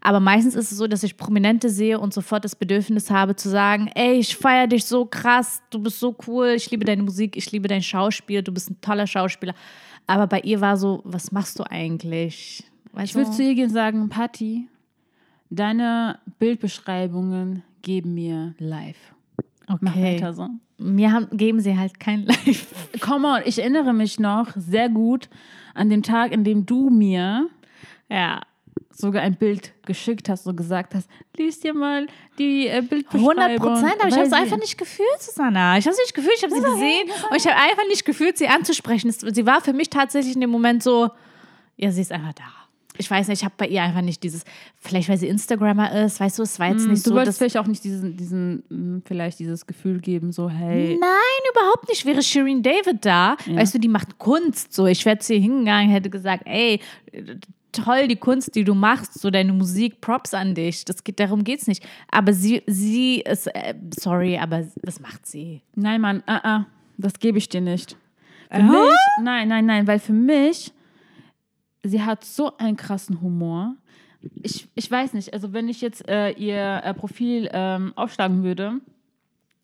Aber 0.00 0.18
meistens 0.18 0.54
ist 0.54 0.72
es 0.72 0.78
so, 0.78 0.86
dass 0.86 1.02
ich 1.02 1.18
Prominente 1.18 1.68
sehe 1.68 2.00
und 2.00 2.14
sofort 2.14 2.44
das 2.44 2.56
Bedürfnis 2.56 3.10
habe 3.10 3.36
zu 3.36 3.50
sagen, 3.50 3.90
ey, 3.94 4.14
ich 4.14 4.34
feiere 4.34 4.66
dich 4.66 4.86
so 4.86 5.04
krass, 5.04 5.60
du 5.68 5.78
bist 5.78 6.00
so 6.00 6.16
cool, 6.26 6.54
ich 6.56 6.70
liebe 6.70 6.86
deine 6.86 7.02
Musik, 7.02 7.36
ich 7.36 7.52
liebe 7.52 7.68
dein 7.68 7.82
Schauspiel, 7.82 8.42
du 8.42 8.52
bist 8.52 8.70
ein 8.70 8.80
toller 8.80 9.06
Schauspieler. 9.06 9.54
Aber 10.06 10.26
bei 10.26 10.40
ihr 10.40 10.62
war 10.62 10.78
so, 10.78 11.02
was 11.04 11.32
machst 11.32 11.58
du 11.58 11.64
eigentlich? 11.64 12.64
Weißt 12.92 13.10
ich 13.10 13.14
würde 13.14 13.30
du? 13.30 13.36
zu 13.36 13.42
ihr 13.42 13.54
gehen 13.54 13.66
und 13.66 13.74
sagen, 13.74 14.08
Patti, 14.08 14.68
deine 15.50 16.18
Bildbeschreibungen 16.38 17.62
geben 17.82 18.14
mir 18.14 18.54
live. 18.58 18.96
Mach 19.80 19.94
okay. 19.94 20.16
weiter 20.16 20.32
so. 20.32 20.48
Mir 20.78 21.12
haben, 21.12 21.28
geben 21.36 21.60
sie 21.60 21.76
halt 21.76 22.00
kein 22.00 22.22
Live. 22.26 22.66
Come 23.00 23.28
on, 23.28 23.42
ich 23.44 23.58
erinnere 23.58 23.92
mich 23.92 24.18
noch 24.18 24.48
sehr 24.56 24.88
gut 24.88 25.28
an 25.74 25.88
den 25.90 26.02
Tag, 26.02 26.32
in 26.32 26.44
dem 26.44 26.66
du 26.66 26.90
mir 26.90 27.48
Ja. 28.08 28.40
sogar 28.92 29.22
ein 29.22 29.36
Bild 29.36 29.72
geschickt 29.86 30.28
hast 30.28 30.46
und 30.46 30.56
gesagt 30.56 30.94
hast, 30.94 31.08
lies 31.36 31.60
dir 31.60 31.72
mal 31.74 32.06
die 32.38 32.66
äh, 32.66 32.82
Bildbeschreibung. 32.82 33.38
100 33.38 33.56
Prozent, 33.58 33.94
aber 34.00 34.08
ich 34.08 34.14
habe 34.14 34.26
es 34.26 34.32
einfach 34.32 34.58
nicht 34.58 34.76
gefühlt, 34.76 35.20
Susanna. 35.20 35.78
Ich 35.78 35.84
habe 35.86 35.92
es 35.94 35.98
nicht 36.00 36.14
gefühlt, 36.14 36.34
ich 36.36 36.42
habe 36.42 36.54
sie 36.54 36.60
gesehen 36.60 37.08
und 37.30 37.36
ich 37.36 37.46
habe 37.46 37.56
einfach 37.56 37.86
nicht 37.88 38.04
gefühlt, 38.04 38.36
sie 38.36 38.48
anzusprechen. 38.48 39.10
Sie 39.12 39.46
war 39.46 39.60
für 39.60 39.72
mich 39.72 39.88
tatsächlich 39.90 40.34
in 40.34 40.40
dem 40.40 40.50
Moment 40.50 40.82
so, 40.82 41.10
ja, 41.76 41.90
sie 41.92 42.02
ist 42.02 42.12
einfach 42.12 42.32
da. 42.34 42.44
Ich 43.00 43.10
weiß 43.10 43.28
nicht, 43.28 43.40
ich 43.40 43.44
habe 43.44 43.54
bei 43.56 43.66
ihr 43.66 43.82
einfach 43.82 44.02
nicht 44.02 44.22
dieses, 44.22 44.44
vielleicht 44.78 45.08
weil 45.08 45.16
sie 45.16 45.26
Instagrammer 45.28 45.92
ist, 46.04 46.20
weißt 46.20 46.38
du, 46.38 46.42
es 46.42 46.58
war 46.58 46.68
jetzt 46.68 46.86
nicht 46.86 47.04
Du 47.04 47.10
so, 47.10 47.16
wolltest 47.16 47.28
dass, 47.28 47.38
vielleicht 47.38 47.56
auch 47.56 47.66
nicht 47.66 47.82
diesen, 47.82 48.16
diesen, 48.16 48.62
mh, 48.68 49.02
vielleicht 49.06 49.38
dieses 49.38 49.66
Gefühl 49.66 50.00
geben, 50.00 50.32
so, 50.32 50.48
hey, 50.48 50.98
Nein, 51.00 51.50
überhaupt 51.52 51.88
nicht. 51.88 52.04
Wäre 52.06 52.22
Shireen 52.22 52.62
David 52.62 53.04
da, 53.04 53.36
weißt 53.46 53.74
du, 53.74 53.78
die 53.78 53.88
macht 53.88 54.18
Kunst. 54.18 54.72
So, 54.72 54.86
ich 54.86 55.04
wäre 55.06 55.18
zu 55.18 55.34
ihr 55.34 55.40
hingegangen, 55.40 55.90
hätte 55.90 56.10
gesagt, 56.10 56.42
ey, 56.46 56.80
toll 57.72 58.08
die 58.08 58.16
Kunst, 58.16 58.54
die 58.54 58.64
du 58.64 58.74
machst, 58.74 59.14
so 59.14 59.30
deine 59.30 59.52
Musik, 59.52 60.00
Props 60.00 60.34
an 60.34 60.54
dich. 60.54 60.84
Das 60.84 61.04
geht, 61.04 61.20
darum 61.20 61.44
geht's 61.44 61.66
nicht. 61.66 61.84
Aber 62.10 62.32
sie, 62.32 62.62
sie 62.66 63.20
ist, 63.20 63.46
äh, 63.48 63.74
sorry, 63.98 64.38
aber 64.38 64.64
was 64.82 65.00
macht 65.00 65.26
sie? 65.26 65.62
nein, 65.74 66.00
Mann, 66.00 66.22
ah, 66.26 66.40
ah, 66.42 66.66
das 66.98 67.14
gebe 67.18 67.38
ich 67.38 67.48
dir 67.48 67.60
nicht. 67.60 67.96
Für 68.52 68.62
mich, 68.62 68.96
nein, 69.22 69.46
nein, 69.48 69.64
nein, 69.64 69.86
weil 69.86 70.00
für 70.00 70.12
mich, 70.12 70.72
sie 71.82 72.02
hat 72.02 72.24
so 72.24 72.56
einen 72.58 72.76
krassen 72.76 73.20
Humor. 73.20 73.76
Ich, 74.42 74.68
ich 74.74 74.90
weiß 74.90 75.14
nicht, 75.14 75.32
also 75.32 75.52
wenn 75.52 75.68
ich 75.68 75.80
jetzt 75.80 76.06
äh, 76.08 76.30
ihr 76.32 76.82
äh, 76.84 76.94
Profil 76.94 77.48
ähm, 77.52 77.92
aufschlagen 77.96 78.42
würde, 78.42 78.80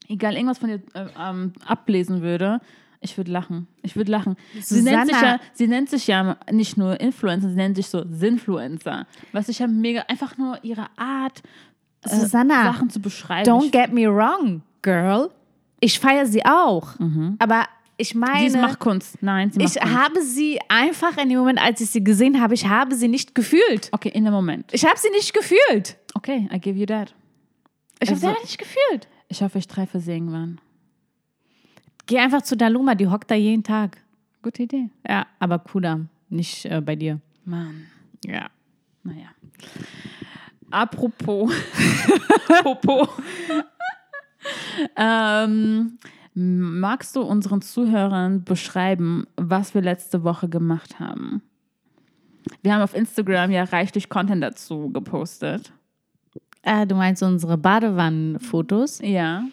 egal 0.08 0.35
irgendwas 0.35 0.58
von 0.58 0.70
ihr 0.70 0.82
äh, 0.94 1.06
ähm, 1.18 1.52
ablesen 1.66 2.23
würde, 2.23 2.61
ich 3.00 3.16
würde 3.16 3.30
lachen. 3.30 3.68
Ich 3.82 3.94
würde 3.94 4.11
lachen. 4.11 4.37
Sie 4.61 4.82
nennt, 4.82 5.06
sich 5.06 5.20
ja, 5.20 5.38
sie 5.52 5.68
nennt 5.68 5.90
sich 5.90 6.06
ja 6.06 6.37
nicht 6.50 6.76
nur 6.76 6.99
Influencer, 6.99 7.50
sie 7.50 7.54
nennt 7.54 7.76
sich 7.76 7.88
so 7.88 8.04
Sinfluencer. 8.08 9.06
Was 9.32 9.49
ich 9.49 9.58
ja 9.58 9.66
mega, 9.66 10.04
einfach 10.08 10.38
nur 10.38 10.58
ihre 10.64 10.87
Art, 10.96 11.42
äh, 12.02 12.08
Susanna, 12.08 12.64
Sachen 12.64 12.88
zu 12.88 13.00
beschreiben. 13.00 13.49
Don't 13.49 13.70
get 13.70 13.92
me 13.92 14.06
wrong, 14.08 14.62
girl. 14.82 15.30
Ich 15.80 16.00
feiere 16.00 16.26
sie 16.26 16.44
auch. 16.46 16.94
Aber 17.38 17.66
ich 17.97 18.15
meine, 18.15 18.50
Sie 18.50 18.59
macht 18.59 18.79
Kunst. 18.79 19.23
Nein, 19.23 19.50
sie 19.53 19.59
macht 19.59 19.75
ich 19.76 19.81
Kunst. 19.81 19.95
habe 19.97 20.23
sie 20.23 20.59
einfach 20.69 21.17
in 21.19 21.29
dem 21.31 21.38
Moment, 21.38 21.59
als 21.61 21.81
ich 21.81 21.91
sie 21.91 22.05
gesehen 22.05 22.41
habe, 22.41 22.55
ich 22.55 22.67
habe 22.69 22.95
sie 22.95 23.09
nicht 23.09 23.35
gefühlt. 23.35 23.88
Okay, 23.93 24.11
in 24.11 24.25
dem 24.25 24.33
Moment. 24.35 24.73
Ich 24.73 24.85
habe 24.85 24.99
sie 24.99 25.11
nicht 25.11 25.33
gefühlt. 25.33 25.97
Okay, 26.15 26.49
I 26.53 26.59
give 26.61 26.79
you 26.79 26.87
that. 26.87 27.15
Ich 28.00 28.09
habe 28.09 28.12
Also- 28.17 28.21
sie 28.21 28.26
einfach 28.29 28.43
nicht 28.43 28.59
gefühlt. 28.59 29.09
Ich 29.29 29.43
hoffe, 29.43 29.59
ich 29.59 29.67
treffe 29.67 29.99
sie 30.00 30.12
irgendwann. 30.12 30.61
Geh 32.07 32.19
einfach 32.19 32.43
zu 32.43 32.57
Daluma, 32.57 32.95
die 32.95 33.09
hockt 33.09 33.31
da 33.31 33.35
jeden 33.35 33.65
Tag. 33.65 33.97
Gute 34.43 34.62
Idee. 34.65 34.91
Ja, 35.09 35.26
aber 35.41 35.59
Kudam, 35.59 36.09
nicht 36.29 36.65
äh, 36.67 36.81
bei 36.81 36.95
dir. 36.97 37.21
Mann, 37.45 37.87
Ja. 38.25 38.49
naja. 39.03 39.29
Apropos. 40.71 41.53
Popo. 42.62 43.09
ähm, 44.97 45.99
magst 46.37 47.16
du 47.16 47.23
unseren 47.23 47.62
Zuhörern 47.62 48.45
beschreiben, 48.45 49.26
was 49.37 49.75
wir 49.75 49.81
letzte 49.81 50.23
Woche 50.23 50.49
gemacht 50.49 51.00
haben? 51.00 51.43
Wir 52.62 52.75
haben 52.75 52.83
auf 52.83 52.95
Instagram 52.95 53.50
ja 53.50 53.64
reichlich 53.64 54.09
Content 54.09 54.43
dazu 54.43 54.90
gepostet. 54.90 55.73
Äh, 56.62 56.87
du 56.87 56.95
meinst 56.95 57.23
unsere 57.23 57.57
Badewannenfotos? 57.57 59.00
Ja. 59.02 59.45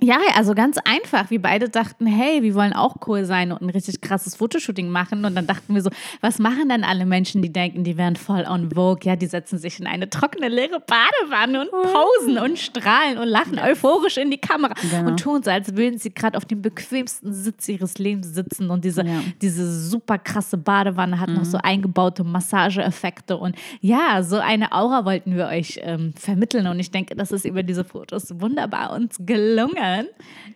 Ja, 0.00 0.16
also 0.34 0.54
ganz 0.54 0.76
einfach. 0.84 1.30
Wir 1.30 1.40
beide 1.40 1.68
dachten, 1.68 2.04
hey, 2.06 2.42
wir 2.42 2.54
wollen 2.54 2.72
auch 2.72 2.96
cool 3.06 3.24
sein 3.24 3.52
und 3.52 3.62
ein 3.62 3.70
richtig 3.70 4.00
krasses 4.00 4.34
Fotoshooting 4.34 4.88
machen. 4.88 5.24
Und 5.24 5.34
dann 5.36 5.46
dachten 5.46 5.72
wir 5.74 5.82
so, 5.82 5.90
was 6.20 6.38
machen 6.40 6.68
dann 6.68 6.82
alle 6.82 7.06
Menschen, 7.06 7.42
die 7.42 7.52
denken, 7.52 7.84
die 7.84 7.96
wären 7.96 8.16
voll 8.16 8.44
on 8.48 8.70
Vogue? 8.72 8.98
Ja, 9.04 9.14
die 9.16 9.26
setzen 9.26 9.56
sich 9.58 9.78
in 9.78 9.86
eine 9.86 10.10
trockene, 10.10 10.48
leere 10.48 10.80
Badewanne 10.80 11.60
und 11.62 11.70
posen 11.70 12.38
und 12.38 12.58
strahlen 12.58 13.18
und 13.18 13.28
lachen 13.28 13.58
euphorisch 13.60 14.16
in 14.16 14.30
die 14.32 14.38
Kamera 14.38 14.74
Genau. 14.82 15.08
und 15.10 15.20
tun 15.20 15.42
so, 15.44 15.50
als 15.50 15.74
würden 15.76 15.98
sie 15.98 16.12
gerade 16.12 16.36
auf 16.36 16.44
dem 16.44 16.60
bequemsten 16.60 17.32
Sitz 17.32 17.68
ihres 17.68 17.96
Lebens 17.98 18.34
sitzen. 18.34 18.70
Und 18.70 18.84
diese, 18.84 19.02
Ja. 19.06 19.12
Mhm. 19.14 19.32
diese 19.40 19.72
super 19.88 20.18
krasse 20.18 20.58
Badewanne 20.58 21.20
hat 21.20 21.30
noch 21.30 21.44
so 21.44 21.58
eingebaute 21.62 22.24
Massageeffekte. 22.24 23.36
Und 23.36 23.54
ja, 23.80 24.22
so 24.24 24.36
eine 24.38 24.72
Aura 24.72 25.04
wollten 25.04 25.36
wir 25.36 25.46
euch 25.46 25.78
ähm, 25.82 26.12
vermitteln. 26.18 26.66
Und 26.66 26.80
ich 26.80 26.90
denke, 26.90 27.14
das 27.14 27.30
ist 27.32 27.44
über 27.44 27.62
diese 27.62 27.84
Fotos 27.84 28.40
wunderbar 28.40 28.92
uns 28.92 29.16
gelungen. 29.20 29.83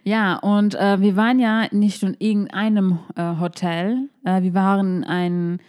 Ja, 0.04 0.36
und 0.36 0.74
äh, 0.74 1.00
wir 1.00 1.16
waren 1.16 1.38
ja 1.38 1.66
nicht 1.70 2.02
in 2.02 2.16
irgendeinem 2.18 2.98
äh, 3.16 3.36
Hotel. 3.40 4.08
Äh, 4.24 4.42
wir 4.42 4.54
waren 4.54 5.04
ein 5.04 5.60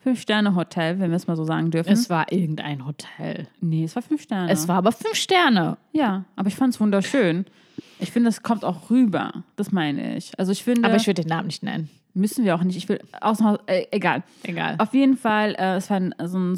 Fünf-Sterne-Hotel, 0.00 0.98
wenn 1.00 1.10
wir 1.10 1.16
es 1.16 1.26
mal 1.26 1.36
so 1.36 1.44
sagen 1.44 1.70
dürfen. 1.70 1.92
Es 1.92 2.10
war 2.10 2.30
irgendein 2.30 2.84
Hotel. 2.86 3.46
nee, 3.60 3.84
es 3.84 3.94
war 3.96 4.02
fünf 4.02 4.22
Sterne. 4.22 4.50
Es 4.52 4.68
war 4.68 4.76
aber 4.76 4.92
fünf 4.92 5.14
Sterne. 5.14 5.78
ja, 5.92 6.24
aber 6.36 6.48
ich 6.48 6.56
fand 6.56 6.74
es 6.74 6.80
wunderschön. 6.80 7.46
Ich 8.00 8.10
finde, 8.10 8.28
das 8.28 8.42
kommt 8.42 8.64
auch 8.64 8.90
rüber. 8.90 9.44
Das 9.56 9.72
meine 9.72 10.16
ich. 10.16 10.38
Also 10.38 10.52
ich 10.52 10.62
finde, 10.62 10.86
Aber 10.86 10.96
ich 10.96 11.06
würde 11.06 11.22
den 11.22 11.28
Namen 11.28 11.46
nicht 11.46 11.62
nennen. 11.62 11.88
müssen 12.12 12.44
wir 12.44 12.54
auch 12.54 12.62
nicht. 12.62 12.76
Ich 12.76 12.88
will 12.88 13.00
außer, 13.20 13.58
äh, 13.66 13.86
egal. 13.92 14.22
Egal. 14.42 14.74
Auf 14.78 14.92
jeden 14.92 15.16
Fall, 15.16 15.54
äh, 15.58 15.76
es 15.76 15.88
war 15.88 15.96
ein, 15.98 16.14
so 16.24 16.38
ein 16.38 16.56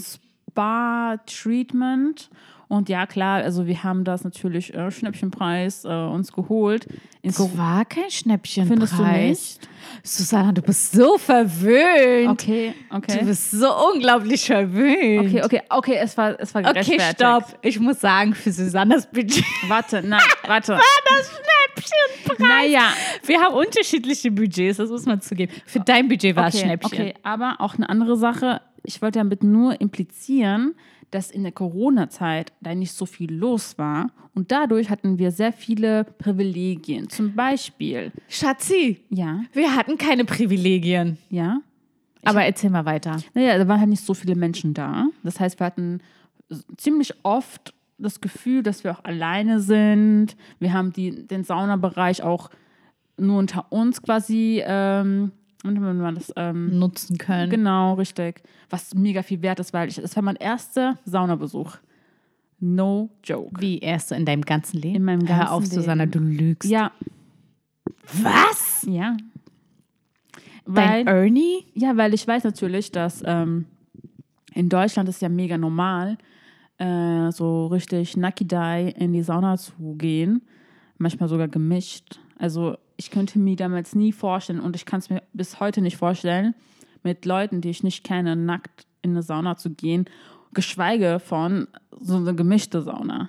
Spa-Treatment. 0.51 2.31
Und 2.69 2.89
ja, 2.89 3.07
klar, 3.07 3.43
also 3.45 3.67
wir 3.67 3.85
haben 3.85 4.03
das 4.03 4.25
natürlich 4.25 4.75
äh, 4.75 4.91
Schnäppchenpreis 4.91 5.85
äh, 5.85 5.89
uns 5.89 6.33
geholt. 6.33 6.89
Es 7.23 7.39
war 7.57 7.85
kein 7.85 8.11
Schnäppchenpreis. 8.11 8.69
Findest 8.69 8.99
du 8.99 9.05
nicht? 9.05 9.69
Susanna, 10.03 10.51
du 10.53 10.63
bist 10.63 10.91
so 10.93 11.17
verwöhnt. 11.17 12.29
Okay, 12.31 12.75
okay. 12.91 13.19
Du 13.21 13.27
bist 13.27 13.53
so 13.53 13.69
unglaublich 13.93 14.45
verwöhnt. 14.47 15.29
Okay, 15.29 15.43
okay, 15.45 15.63
okay, 15.71 15.95
es 16.01 16.17
war, 16.19 16.39
es 16.41 16.53
war 16.57 16.63
Okay, 16.63 16.73
gerechtfertigt. 16.73 17.15
stopp. 17.17 17.59
Ich 17.63 17.79
muss 17.79 18.01
sagen, 18.01 18.35
für 18.35 18.51
Susannas 18.51 19.07
Budget 19.07 19.45
Warte, 19.69 20.03
nein, 20.03 20.21
warte. 20.47 20.73
das 20.73 21.31
Schnäppchenpreis. 21.77 22.39
Naja, 22.49 22.89
Wir 23.25 23.41
haben 23.41 23.55
unterschiedliche 23.55 24.31
Budgets, 24.33 24.79
das 24.79 24.91
muss 24.91 25.07
man 25.07 25.21
zugeben. 25.21 25.53
Für 25.67 25.81
dein 25.81 26.09
Budget 26.09 26.35
war 26.35 26.49
es 26.49 26.55
okay, 26.57 26.65
Schnäppchen. 26.65 26.93
okay, 27.01 27.15
aber 27.23 27.57
auch 27.61 27.77
eine 27.77 27.89
andere 27.89 28.17
Sache. 28.17 28.61
Ich 28.83 29.03
wollte 29.03 29.19
damit 29.21 29.43
nur 29.43 29.81
implizieren, 29.81 30.75
dass 31.11 31.31
in 31.31 31.43
der 31.43 31.53
Corona-Zeit 31.53 32.53
da 32.61 32.75
nicht 32.75 32.93
so 32.93 33.07
viel 33.07 33.33
los 33.33 33.79
war. 33.79 34.11
Und 34.35 34.53
dadurch 34.53 34.91
hatten 34.91 35.19
wir 35.19 35.31
sehr 35.31 35.53
viele 35.53 36.05
Privilegien. 36.05 37.09
Zum 37.09 37.35
Beispiel, 37.35 38.13
Schatzi, 38.29 39.01
ja, 39.11 39.41
wir 39.53 39.75
hatten 39.75 39.97
keine 39.99 40.25
Privilegien. 40.25 41.19
ja, 41.31 41.61
Aber 42.25 42.45
erzähl 42.45 42.71
mal 42.71 42.85
weiter. 42.85 43.17
Naja, 43.35 43.57
da 43.57 43.67
waren 43.69 43.81
halt 43.81 43.89
nicht 43.91 44.05
so 44.05 44.15
viele 44.15 44.35
Menschen 44.35 44.75
da. 44.75 45.07
Das 45.23 45.41
heißt, 45.41 45.59
wir 45.61 45.67
hatten 45.67 46.01
ziemlich 46.77 47.15
oft 47.23 47.73
das 47.99 48.21
Gefühl, 48.21 48.63
dass 48.63 48.85
wir 48.85 48.93
auch 48.93 49.05
alleine 49.05 49.61
sind. 49.61 50.37
Wir 50.59 50.73
haben 50.73 50.93
die, 50.93 51.27
den 51.27 51.45
Saunabereich 51.45 52.23
auch 52.23 52.51
nur 53.17 53.39
unter 53.39 53.73
uns 53.73 54.03
quasi, 54.03 54.63
ähm, 54.67 55.33
wie 55.65 55.69
nennt 55.71 55.99
man 56.01 56.15
das? 56.15 56.33
Ähm, 56.37 56.79
Nutzen 56.79 57.19
können. 57.19 57.51
genau, 57.51 57.95
richtig. 57.95 58.43
Was 58.71 58.95
mega 58.95 59.23
viel 59.23 59.43
wert 59.43 59.61
ist, 59.61 59.73
weil 59.73 59.89
ich, 59.89 59.99
es 59.99 60.15
war 60.17 60.23
mein 60.23 60.37
erster 60.37 60.99
Saunabesuch. 61.05 61.77
No 62.59 63.11
joke. 63.23 63.61
Wie 63.61 63.79
erst 63.79 64.13
in 64.13 64.25
deinem 64.25 64.43
ganzen 64.43 64.81
Leben? 64.81 64.97
In 64.97 65.05
meinem 65.05 65.29
Hör 65.29 65.37
ganzen 65.39 65.53
auf, 65.53 65.67
Susanna, 65.67 66.05
Leben. 66.05 66.13
du 66.13 66.19
lügst. 66.45 66.71
Ja, 66.71 66.91
Was? 68.23 68.87
ja. 68.89 69.17
Dein 70.67 71.07
Weil, 71.07 71.09
Ernie? 71.09 71.65
Ja, 71.75 71.97
weil 71.97 72.15
ich 72.15 72.27
weiß 72.27 72.45
natürlich, 72.45 72.91
dass 72.91 73.23
ähm, 73.25 73.67
in 74.55 74.69
Deutschland 74.69 75.09
ist 75.09 75.23
ja 75.23 75.29
mega 75.29 75.57
normal, 75.59 76.17
äh, 76.79 77.31
so 77.31 77.67
richtig 77.67 78.17
Nakidai 78.17 78.89
in 78.99 79.13
die 79.13 79.23
Sauna 79.23 79.57
zu 79.57 79.73
gehen. 79.97 80.43
Manchmal 80.99 81.29
sogar 81.29 81.49
gemischt. 81.49 82.19
Also 82.39 82.77
ich 82.97 83.11
könnte 83.11 83.39
mir 83.39 83.57
damals 83.57 83.95
nie 83.95 84.13
vorstellen 84.13 84.61
und 84.61 84.77
ich 84.77 84.87
kann 84.87 85.01
es 85.01 85.11
mir 85.11 85.23
bis 85.33 85.61
heute 85.61 85.81
nicht 85.81 85.97
vorstellen, 85.97 86.55
mit 87.03 87.25
Leuten, 87.25 87.61
die 87.61 87.71
ich 87.71 87.83
nicht 87.83 88.05
kenne, 88.05 88.37
nackt 88.37 88.87
in 89.03 89.11
eine 89.13 89.23
Sauna 89.23 89.57
zu 89.57 89.71
gehen, 89.71 90.07
geschweige 90.53 91.21
von 91.21 91.69
so 92.01 92.17
eine 92.17 92.35
gemischte 92.35 92.83
Sauna. 92.83 93.29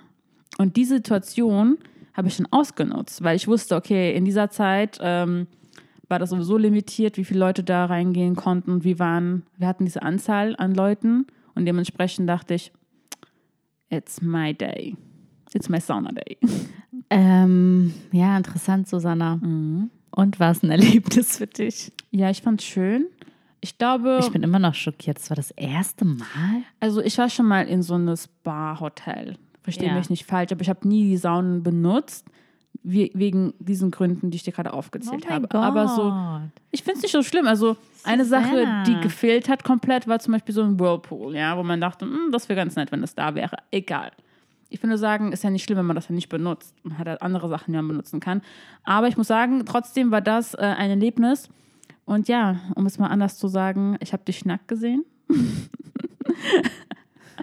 Und 0.58 0.76
die 0.76 0.84
Situation 0.84 1.78
habe 2.14 2.28
ich 2.28 2.36
dann 2.36 2.48
ausgenutzt, 2.50 3.22
weil 3.22 3.36
ich 3.36 3.46
wusste, 3.46 3.76
okay, 3.76 4.14
in 4.16 4.24
dieser 4.24 4.50
Zeit 4.50 4.98
ähm, 5.00 5.46
war 6.08 6.18
das 6.18 6.30
sowieso 6.30 6.56
limitiert, 6.56 7.16
wie 7.16 7.24
viele 7.24 7.40
Leute 7.40 7.62
da 7.62 7.84
reingehen 7.84 8.34
konnten 8.34 8.72
und 8.72 8.84
wir 8.84 8.98
waren, 8.98 9.44
wir 9.56 9.68
hatten 9.68 9.84
diese 9.84 10.02
Anzahl 10.02 10.56
an 10.56 10.74
Leuten 10.74 11.26
und 11.54 11.66
dementsprechend 11.66 12.28
dachte 12.28 12.54
ich, 12.54 12.72
it's 13.90 14.20
my 14.20 14.52
day. 14.54 14.96
It's 15.54 15.68
my 15.68 15.80
sauna 15.80 16.10
day. 16.12 16.38
Ähm, 17.10 17.94
ja, 18.12 18.36
interessant, 18.36 18.88
Susanna. 18.88 19.36
Mhm. 19.36 19.90
Und 20.10 20.40
war 20.40 20.50
es 20.50 20.62
ein 20.62 20.70
Erlebnis 20.70 21.38
für 21.38 21.46
dich? 21.46 21.92
Ja, 22.10 22.30
ich 22.30 22.42
fand's 22.42 22.64
schön. 22.64 23.06
Ich 23.60 23.76
glaube, 23.78 24.18
Ich 24.22 24.30
bin 24.30 24.42
immer 24.42 24.58
noch 24.58 24.74
schockiert. 24.74 25.18
Das 25.18 25.30
war 25.30 25.36
das 25.36 25.50
erste 25.52 26.04
Mal. 26.04 26.62
also 26.80 27.00
ich 27.02 27.18
war 27.18 27.28
schon 27.28 27.46
mal 27.46 27.66
in 27.66 27.82
so 27.82 27.94
einem 27.94 28.16
Spa-Hotel. 28.16 29.36
Verstehe 29.62 29.88
Ja. 29.88 29.94
mich 29.94 30.10
nicht 30.10 30.24
falsch, 30.24 30.52
aber 30.52 30.62
ich 30.62 30.68
habe 30.68 30.86
nie 30.86 31.04
die 31.08 31.16
Saunen 31.16 31.62
benutzt, 31.62 32.24
wie, 32.84 33.10
wegen 33.14 33.52
diesen 33.58 33.90
Gründen, 33.90 34.30
die 34.30 34.36
ich 34.36 34.44
dir 34.44 34.52
gerade 34.52 34.72
aufgezählt 34.72 35.28
habe. 35.28 35.50
Aber 35.58 35.88
so, 35.88 36.14
ich 36.70 36.82
finde 36.84 36.98
es 36.98 37.02
nicht 37.02 37.12
so 37.12 37.22
schlimm. 37.22 37.46
Also 37.46 37.76
eine 38.04 38.24
Sache, 38.24 38.66
die 38.86 38.98
gefehlt 39.00 39.48
hat 39.48 39.64
komplett, 39.64 40.06
war 40.06 40.20
zum 40.20 40.32
Beispiel 40.32 40.54
so 40.54 40.62
ein 40.62 40.78
Whirlpool, 40.78 41.34
ja, 41.34 41.56
wo 41.58 41.64
man 41.64 41.80
dachte, 41.80 42.06
"Hm, 42.06 42.30
das 42.30 42.48
wäre 42.48 42.56
ganz 42.56 42.76
nett, 42.76 42.92
wenn 42.92 43.00
das 43.00 43.14
da 43.14 43.34
wäre. 43.34 43.56
Egal. 43.72 44.12
Ich 44.70 44.82
würde 44.82 44.98
sagen, 44.98 45.32
ist 45.32 45.44
ja 45.44 45.50
nicht 45.50 45.64
schlimm, 45.64 45.78
wenn 45.78 45.86
man 45.86 45.96
das 45.96 46.08
ja 46.08 46.14
nicht 46.14 46.28
benutzt. 46.28 46.74
Man 46.82 46.98
hat 46.98 47.08
halt 47.08 47.22
andere 47.22 47.48
Sachen, 47.48 47.72
die 47.72 47.76
man 47.76 47.88
benutzen 47.88 48.20
kann. 48.20 48.42
Aber 48.84 49.08
ich 49.08 49.16
muss 49.16 49.26
sagen, 49.26 49.64
trotzdem 49.64 50.10
war 50.10 50.20
das 50.20 50.54
äh, 50.54 50.58
ein 50.58 50.90
Erlebnis. 50.90 51.48
Und 52.04 52.28
ja, 52.28 52.60
um 52.74 52.86
es 52.86 52.98
mal 52.98 53.08
anders 53.08 53.38
zu 53.38 53.48
sagen, 53.48 53.96
ich 54.00 54.12
habe 54.12 54.24
dich 54.24 54.44
nackt 54.44 54.68
gesehen. 54.68 55.04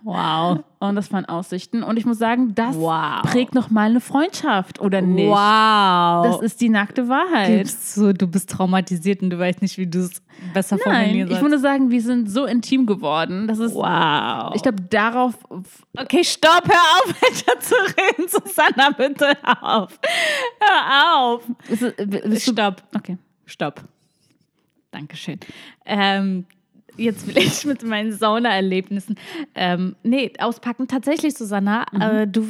Wow. 0.04 0.60
Und 0.80 0.96
das 0.96 1.12
waren 1.12 1.26
Aussichten. 1.26 1.84
Und 1.84 1.98
ich 1.98 2.06
muss 2.06 2.18
sagen, 2.18 2.54
das 2.56 2.76
Wow. 2.76 3.22
prägt 3.24 3.56
nochmal 3.56 3.90
eine 3.90 4.02
Freundschaft, 4.02 4.80
oder 4.80 5.02
nicht? 5.02 5.30
Wow. 5.30 6.26
Das 6.26 6.42
ist 6.42 6.62
die 6.62 6.70
nackte 6.70 7.08
Wahrheit. 7.10 7.60
Gibst 7.60 7.98
du, 7.98 8.14
bist 8.28 8.50
traumatisiert 8.50 9.22
und 9.22 9.30
du 9.30 9.40
weißt 9.40 9.62
nicht, 9.62 9.78
wie 9.78 9.88
du 9.88 10.00
es 10.00 10.22
besser 10.54 10.76
Nein, 10.78 10.84
formulieren 10.84 11.28
ich 11.28 11.34
sollst. 11.34 11.42
würde 11.42 11.60
sagen, 11.60 11.90
wir 11.90 12.02
sind 12.02 12.30
so 12.30 12.46
intim 12.46 12.86
geworden. 12.86 13.48
Das 13.48 13.60
ist, 13.60 13.74
wow. 13.74 14.54
ich 14.56 14.62
glaube, 14.62 14.82
darauf, 14.90 15.34
okay, 15.98 16.24
stopp, 16.24 16.68
hör 16.68 16.76
auf, 16.76 17.08
weiter 17.22 17.60
zu 17.60 17.76
reden. 17.76 18.28
Susanna, 18.30 18.90
bitte 18.92 19.34
hör 19.44 19.64
auf. 19.84 20.00
Hör 20.60 21.16
auf. 21.24 21.42
ist, 21.70 21.96
bist 21.98 22.48
du, 22.48 22.52
Stopp. 22.52 22.84
okay. 22.96 23.18
Stopp. 23.46 23.84
Dankeschön. 24.92 25.40
Ähm, 25.86 26.46
jetzt 26.98 27.28
will 27.34 27.38
ich 27.38 27.66
mit 27.66 27.84
meinen 27.84 28.12
Saunaerlebnissen. 28.12 29.16
Ähm, 29.56 29.96
nee, 30.04 30.32
auspacken. 30.40 30.88
Tatsächlich, 30.88 31.34
Susanna, 31.36 31.86
äh, 32.00 32.28
du, 32.28 32.46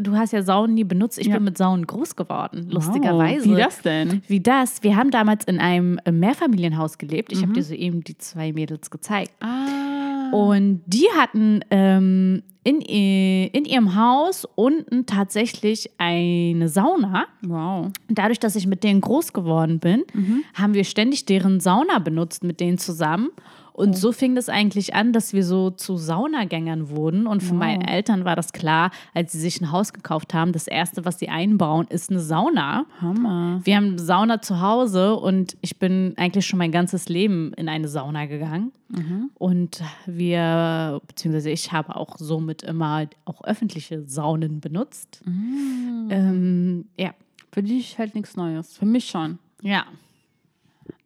du 0.00 0.16
hast 0.16 0.32
ja 0.32 0.42
Saunen 0.42 0.74
nie 0.74 0.84
benutzt. 0.84 1.18
Ich 1.18 1.26
Ja. 1.28 1.34
bin 1.34 1.44
mit 1.44 1.58
Saunen 1.58 1.86
groß 1.86 2.16
geworden, 2.16 2.68
lustigerweise. 2.70 3.48
Wow, 3.48 3.56
wie 3.56 3.60
das 3.60 3.82
denn? 3.82 4.22
Wie 4.26 4.40
das? 4.40 4.82
Wir 4.82 4.96
haben 4.96 5.10
damals 5.10 5.44
in 5.44 5.58
einem 5.60 5.98
Mehrfamilienhaus 6.10 6.98
gelebt. 6.98 7.32
Ich 7.32 7.38
habe 7.38 7.48
Mhm. 7.50 7.54
dir 7.54 7.62
soeben 7.64 8.04
die 8.04 8.16
zwei 8.18 8.52
Mädels 8.52 8.90
gezeigt. 8.90 9.32
Ah. 9.40 10.30
Und 10.32 10.82
die 10.86 11.06
hatten 11.16 11.60
ähm, 11.70 12.42
in, 12.64 12.82
in 12.82 13.64
ihrem 13.64 13.94
Haus 13.94 14.46
unten 14.56 15.06
tatsächlich 15.06 15.90
eine 15.96 16.68
Sauna. 16.68 17.24
Wow. 17.42 17.88
Dadurch, 18.08 18.38
dass 18.38 18.54
ich 18.54 18.66
mit 18.66 18.84
denen 18.84 19.00
groß 19.00 19.32
geworden 19.32 19.78
bin, 19.78 20.04
Mhm. 20.12 20.44
haben 20.54 20.74
wir 20.74 20.84
ständig 20.84 21.24
deren 21.24 21.60
Sauna 21.60 21.98
benutzt 21.98 22.44
mit 22.44 22.60
denen 22.60 22.76
zusammen. 22.76 23.30
Und 23.78 23.96
so 23.96 24.10
fing 24.10 24.34
das 24.34 24.48
eigentlich 24.48 24.96
an, 24.96 25.12
dass 25.12 25.32
wir 25.32 25.44
so 25.44 25.70
zu 25.70 25.96
Saunagängern 25.96 26.90
wurden. 26.90 27.28
Und 27.28 27.44
für 27.44 27.54
meinen 27.54 27.82
Eltern 27.82 28.24
war 28.24 28.34
das 28.34 28.52
klar, 28.52 28.90
als 29.14 29.30
sie 29.30 29.38
sich 29.38 29.60
ein 29.60 29.70
Haus 29.70 29.92
gekauft 29.92 30.34
haben, 30.34 30.50
das 30.50 30.66
Erste, 30.66 31.04
was 31.04 31.20
sie 31.20 31.28
einbauen, 31.28 31.86
ist 31.88 32.10
eine 32.10 32.18
Sauna. 32.18 32.86
Hammer. 33.00 33.60
Wir 33.62 33.76
haben 33.76 33.90
eine 33.90 33.98
Sauna 34.00 34.42
zu 34.42 34.60
Hause 34.60 35.14
und 35.14 35.56
ich 35.60 35.78
bin 35.78 36.14
eigentlich 36.16 36.44
schon 36.44 36.58
mein 36.58 36.72
ganzes 36.72 37.08
Leben 37.08 37.52
in 37.54 37.68
eine 37.68 37.86
Sauna 37.86 38.26
gegangen. 38.26 38.72
Mhm. 38.88 39.30
Und 39.34 39.80
wir, 40.06 41.00
beziehungsweise 41.06 41.50
ich 41.50 41.70
habe 41.70 41.94
auch 41.94 42.16
somit 42.18 42.64
immer 42.64 43.06
auch 43.26 43.44
öffentliche 43.44 44.02
Saunen 44.08 44.58
benutzt. 44.58 45.22
Mhm. 45.24 46.08
Ähm, 46.10 46.84
ja. 46.98 47.14
Für 47.52 47.62
dich 47.62 47.96
halt 47.96 48.16
nichts 48.16 48.34
Neues. 48.34 48.76
Für 48.76 48.86
mich 48.86 49.08
schon. 49.08 49.38
Ja. 49.62 49.84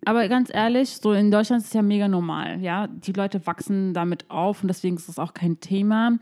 Aber 0.04 0.28
ganz 0.28 0.50
ehrlich, 0.52 0.90
so 0.90 1.12
in 1.12 1.30
Deutschland 1.30 1.62
ist 1.62 1.68
es 1.68 1.74
ja 1.74 1.82
mega 1.82 2.08
normal. 2.08 2.60
Ja, 2.60 2.88
die 2.88 3.12
Leute 3.12 3.46
wachsen 3.46 3.94
damit 3.94 4.30
auf 4.30 4.62
und 4.62 4.68
deswegen 4.68 4.96
ist 4.96 5.08
es 5.08 5.18
auch 5.18 5.34
kein 5.34 5.60
Thema. 5.60 6.18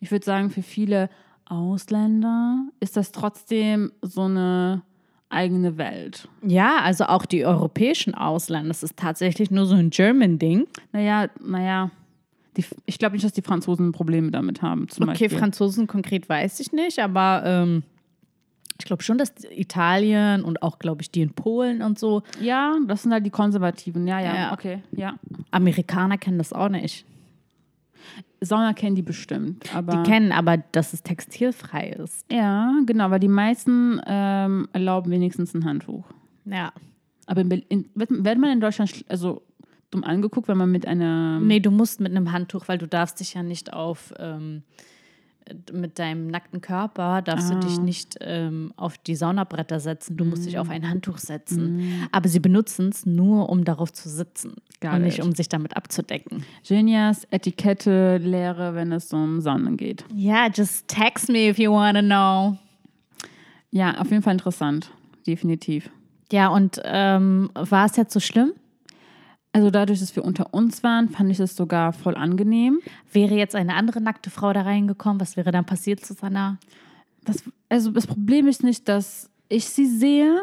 Ich 0.00 0.10
würde 0.10 0.24
sagen, 0.24 0.50
für 0.50 0.62
viele 0.62 1.10
Ausländer 1.46 2.66
ist 2.80 2.96
das 2.96 3.12
trotzdem 3.12 3.92
so 4.02 4.22
eine 4.22 4.82
eigene 5.28 5.76
Welt. 5.78 6.28
Ja, 6.42 6.78
also 6.82 7.04
auch 7.04 7.26
die 7.26 7.44
europäischen 7.44 8.14
Ausländer. 8.14 8.68
Das 8.68 8.82
ist 8.82 8.96
tatsächlich 8.96 9.50
nur 9.50 9.66
so 9.66 9.74
ein 9.74 9.90
German-Ding. 9.90 10.66
Naja, 10.92 11.28
naja. 11.42 11.90
Die, 12.56 12.64
ich 12.86 12.98
glaube 13.00 13.14
nicht, 13.14 13.24
dass 13.24 13.32
die 13.32 13.42
Franzosen 13.42 13.90
Probleme 13.90 14.30
damit 14.30 14.62
haben. 14.62 14.86
Okay, 14.88 15.06
Beispiel. 15.06 15.28
Franzosen 15.30 15.86
konkret 15.88 16.28
weiß 16.28 16.60
ich 16.60 16.72
nicht, 16.72 17.00
aber 17.00 17.42
ähm, 17.44 17.82
ich 18.78 18.86
glaube 18.86 19.02
schon, 19.02 19.18
dass 19.18 19.32
Italien 19.50 20.42
und 20.44 20.62
auch, 20.62 20.78
glaube 20.78 21.02
ich, 21.02 21.10
die 21.10 21.22
in 21.22 21.32
Polen 21.32 21.80
und 21.82 21.98
so, 21.98 22.22
Ja, 22.40 22.76
das 22.86 23.02
sind 23.02 23.12
halt 23.12 23.24
die 23.24 23.30
Konservativen. 23.30 24.06
Ja, 24.06 24.20
ja, 24.20 24.34
Ja. 24.34 24.52
okay, 24.52 24.82
ja. 24.92 25.14
Amerikaner 25.50 26.18
kennen 26.18 26.38
das 26.38 26.52
auch 26.52 26.68
nicht. 26.68 27.04
Sommer 28.40 28.74
kennen 28.74 28.94
die 28.96 29.02
bestimmt. 29.02 29.74
Aber 29.74 30.02
Die 30.02 30.10
kennen 30.10 30.30
aber, 30.32 30.58
dass 30.58 30.92
es 30.92 31.02
textilfrei 31.02 31.90
ist. 31.90 32.26
Ja, 32.30 32.74
genau, 32.84 33.10
weil 33.10 33.20
die 33.20 33.28
meisten 33.28 34.00
ähm, 34.06 34.68
erlauben 34.72 35.10
wenigstens 35.10 35.54
ein 35.54 35.64
Handtuch. 35.64 36.04
Ja. 36.44 36.72
Aber 37.26 37.40
in, 37.40 37.50
in, 37.50 37.88
wird, 37.94 38.10
man 38.10 38.50
in 38.50 38.60
Deutschland 38.60 38.90
schl- 38.90 39.04
also 39.08 39.42
dumm 39.90 40.04
angeguckt, 40.04 40.46
wenn 40.48 40.58
man 40.58 40.70
mit 40.70 40.86
einer. 40.86 41.40
Nee, 41.40 41.60
du 41.60 41.70
musst 41.70 42.00
mit 42.00 42.10
einem 42.10 42.32
Handtuch, 42.32 42.68
weil 42.68 42.76
du 42.76 42.86
darfst 42.86 43.20
dich 43.20 43.32
ja 43.32 43.42
nicht 43.42 43.72
auf 43.72 44.12
ähm, 44.18 44.62
mit 45.72 45.98
deinem 45.98 46.28
nackten 46.28 46.60
Körper 46.60 47.22
darfst 47.22 47.50
du 47.50 47.58
dich 47.58 47.78
nicht 47.78 48.16
ähm, 48.20 48.72
auf 48.76 48.96
die 48.98 49.14
Saunabretter 49.14 49.78
setzen. 49.78 50.16
Du 50.16 50.24
musst 50.24 50.46
dich 50.46 50.58
auf 50.58 50.70
ein 50.70 50.88
Handtuch 50.88 51.18
setzen. 51.18 52.08
Aber 52.12 52.28
sie 52.28 52.40
benutzen 52.40 52.88
es 52.88 53.04
nur, 53.04 53.48
um 53.50 53.64
darauf 53.64 53.92
zu 53.92 54.08
sitzen 54.08 54.54
Got 54.80 54.94
und 54.94 55.02
nicht 55.02 55.22
um 55.22 55.34
sich 55.34 55.48
damit 55.48 55.76
abzudecken. 55.76 56.44
Genias 56.66 57.26
Etikette 57.30 58.18
Lehre, 58.18 58.74
wenn 58.74 58.92
es 58.92 59.12
um 59.12 59.40
Sonnen 59.40 59.76
geht. 59.76 60.04
Ja, 60.14 60.48
just 60.52 60.88
text 60.88 61.28
me 61.28 61.48
if 61.48 61.58
you 61.58 61.70
want 61.70 61.96
to 61.96 62.02
know. 62.02 62.56
Ja, 63.70 63.98
auf 63.98 64.10
jeden 64.10 64.22
Fall 64.22 64.34
interessant. 64.34 64.90
Definitiv. 65.26 65.90
Ja, 66.32 66.48
und 66.48 66.80
ähm, 66.84 67.50
war 67.54 67.86
es 67.86 67.96
jetzt 67.96 68.12
so 68.12 68.20
schlimm? 68.20 68.52
Also 69.54 69.70
dadurch, 69.70 70.00
dass 70.00 70.16
wir 70.16 70.24
unter 70.24 70.52
uns 70.52 70.82
waren, 70.82 71.08
fand 71.08 71.30
ich 71.30 71.38
es 71.38 71.54
sogar 71.54 71.92
voll 71.92 72.16
angenehm. 72.16 72.80
Wäre 73.12 73.36
jetzt 73.36 73.54
eine 73.54 73.74
andere 73.74 74.00
nackte 74.00 74.28
Frau 74.28 74.52
da 74.52 74.62
reingekommen, 74.62 75.20
was 75.20 75.36
wäre 75.36 75.52
dann 75.52 75.64
passiert, 75.64 76.04
Susanna? 76.04 76.58
Das, 77.24 77.44
also 77.68 77.92
das 77.92 78.08
Problem 78.08 78.48
ist 78.48 78.64
nicht, 78.64 78.88
dass 78.88 79.30
ich 79.48 79.66
sie 79.66 79.86
sehe. 79.86 80.40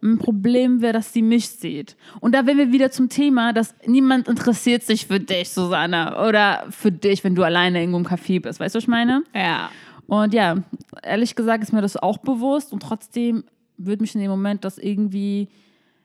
Ein 0.00 0.18
Problem 0.18 0.82
wäre, 0.82 0.92
dass 0.92 1.12
sie 1.12 1.22
mich 1.22 1.48
sieht. 1.48 1.96
Und 2.20 2.32
da 2.32 2.46
wären 2.46 2.58
wir 2.58 2.70
wieder 2.70 2.92
zum 2.92 3.08
Thema, 3.08 3.52
dass 3.52 3.74
niemand 3.86 4.28
interessiert 4.28 4.84
sich 4.84 5.08
für 5.08 5.18
dich, 5.18 5.48
Susanna. 5.48 6.24
Oder 6.28 6.66
für 6.70 6.92
dich, 6.92 7.24
wenn 7.24 7.34
du 7.34 7.42
alleine 7.42 7.80
irgendwo 7.80 7.98
im 7.98 8.06
Café 8.06 8.40
bist. 8.40 8.60
Weißt 8.60 8.76
du, 8.76 8.76
was 8.76 8.84
ich 8.84 8.88
meine? 8.88 9.24
Ja. 9.34 9.70
Und 10.06 10.32
ja, 10.32 10.58
ehrlich 11.02 11.34
gesagt 11.34 11.64
ist 11.64 11.72
mir 11.72 11.82
das 11.82 11.96
auch 11.96 12.18
bewusst. 12.18 12.72
Und 12.72 12.84
trotzdem 12.84 13.42
würde 13.78 14.02
mich 14.02 14.14
in 14.14 14.20
dem 14.20 14.30
Moment 14.30 14.64
das 14.64 14.78
irgendwie, 14.78 15.48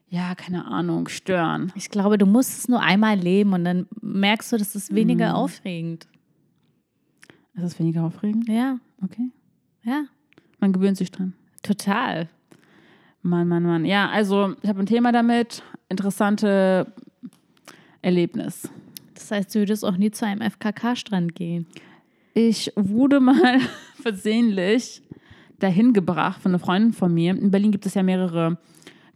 ja, 0.10 0.34
keine 0.36 0.65
Ahnung, 0.65 1.08
stören. 1.08 1.72
Ich 1.76 1.89
glaube, 1.89 2.17
du 2.17 2.26
musst 2.26 2.58
es 2.60 2.67
nur 2.67 2.82
einmal 2.82 3.17
leben 3.17 3.54
und 3.54 3.63
dann 3.63 3.88
merkst 4.02 4.52
du, 4.52 4.58
das 4.58 4.76
ist 4.76 4.93
weniger 4.95 5.36
aufregend. 5.36 6.08
Ist 7.54 7.63
das 7.63 7.80
weniger 7.80 8.04
aufregend? 8.04 8.48
Ja, 8.48 8.80
Okay. 9.04 9.30
ja, 9.84 10.06
Man 10.60 10.74
gewöhnt 10.74 10.98
sich 10.98 11.12
dran. 11.12 11.34
total. 11.63 12.28
Mann, 13.22 13.48
Mann, 13.50 13.63
Mann. 13.63 13.86
Ja, 13.86 14.10
also 14.10 14.56
ich 14.62 14.69
habe 14.69 14.80
ein 14.80 14.86
Thema 14.86 15.12
damit. 15.12 15.62
Interessante 15.89 16.91
Erlebnis. 18.02 18.69
Das 19.13 19.30
heißt, 19.32 19.54
du 19.54 19.60
würdest 19.60 19.84
auch 19.84 19.98
nie 19.98 20.12
zu 20.12 20.26
einem 20.26 20.41
FKK-Strand 20.41 21.36
gehen. 21.36 21.67
Ich 22.34 22.72
wurde 22.76 23.19
mal 23.19 23.60
versehentlich 24.02 25.02
dahin 25.60 25.91
gebracht 25.91 26.41
von 26.41 26.52
einer 26.52 26.60
Freundin 26.60 26.93
von 26.93 27.13
mir. 27.13 27.32
In 27.32 27.52
Berlin 27.52 27.72
gibt 27.72 27.86
es 27.86 27.93
ja 27.95 28.04
mehrere 28.04 28.58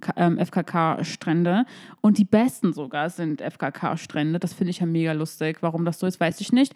FKK-Strände 0.06 1.66
und 2.02 2.18
die 2.18 2.26
besten 2.26 2.74
sogar 2.74 3.10
sind 3.10 3.42
FKK-Strände. 3.42 4.40
Das 4.40 4.54
finde 4.54 4.72
ich 4.72 4.80
ja 4.80 4.86
mega 4.86 5.14
lustig. 5.14 5.58
Warum 5.62 5.86
das 5.86 6.00
so 6.00 6.08
ist, 6.08 6.20
weiß 6.20 6.42
ich 6.42 6.52
nicht. 6.52 6.74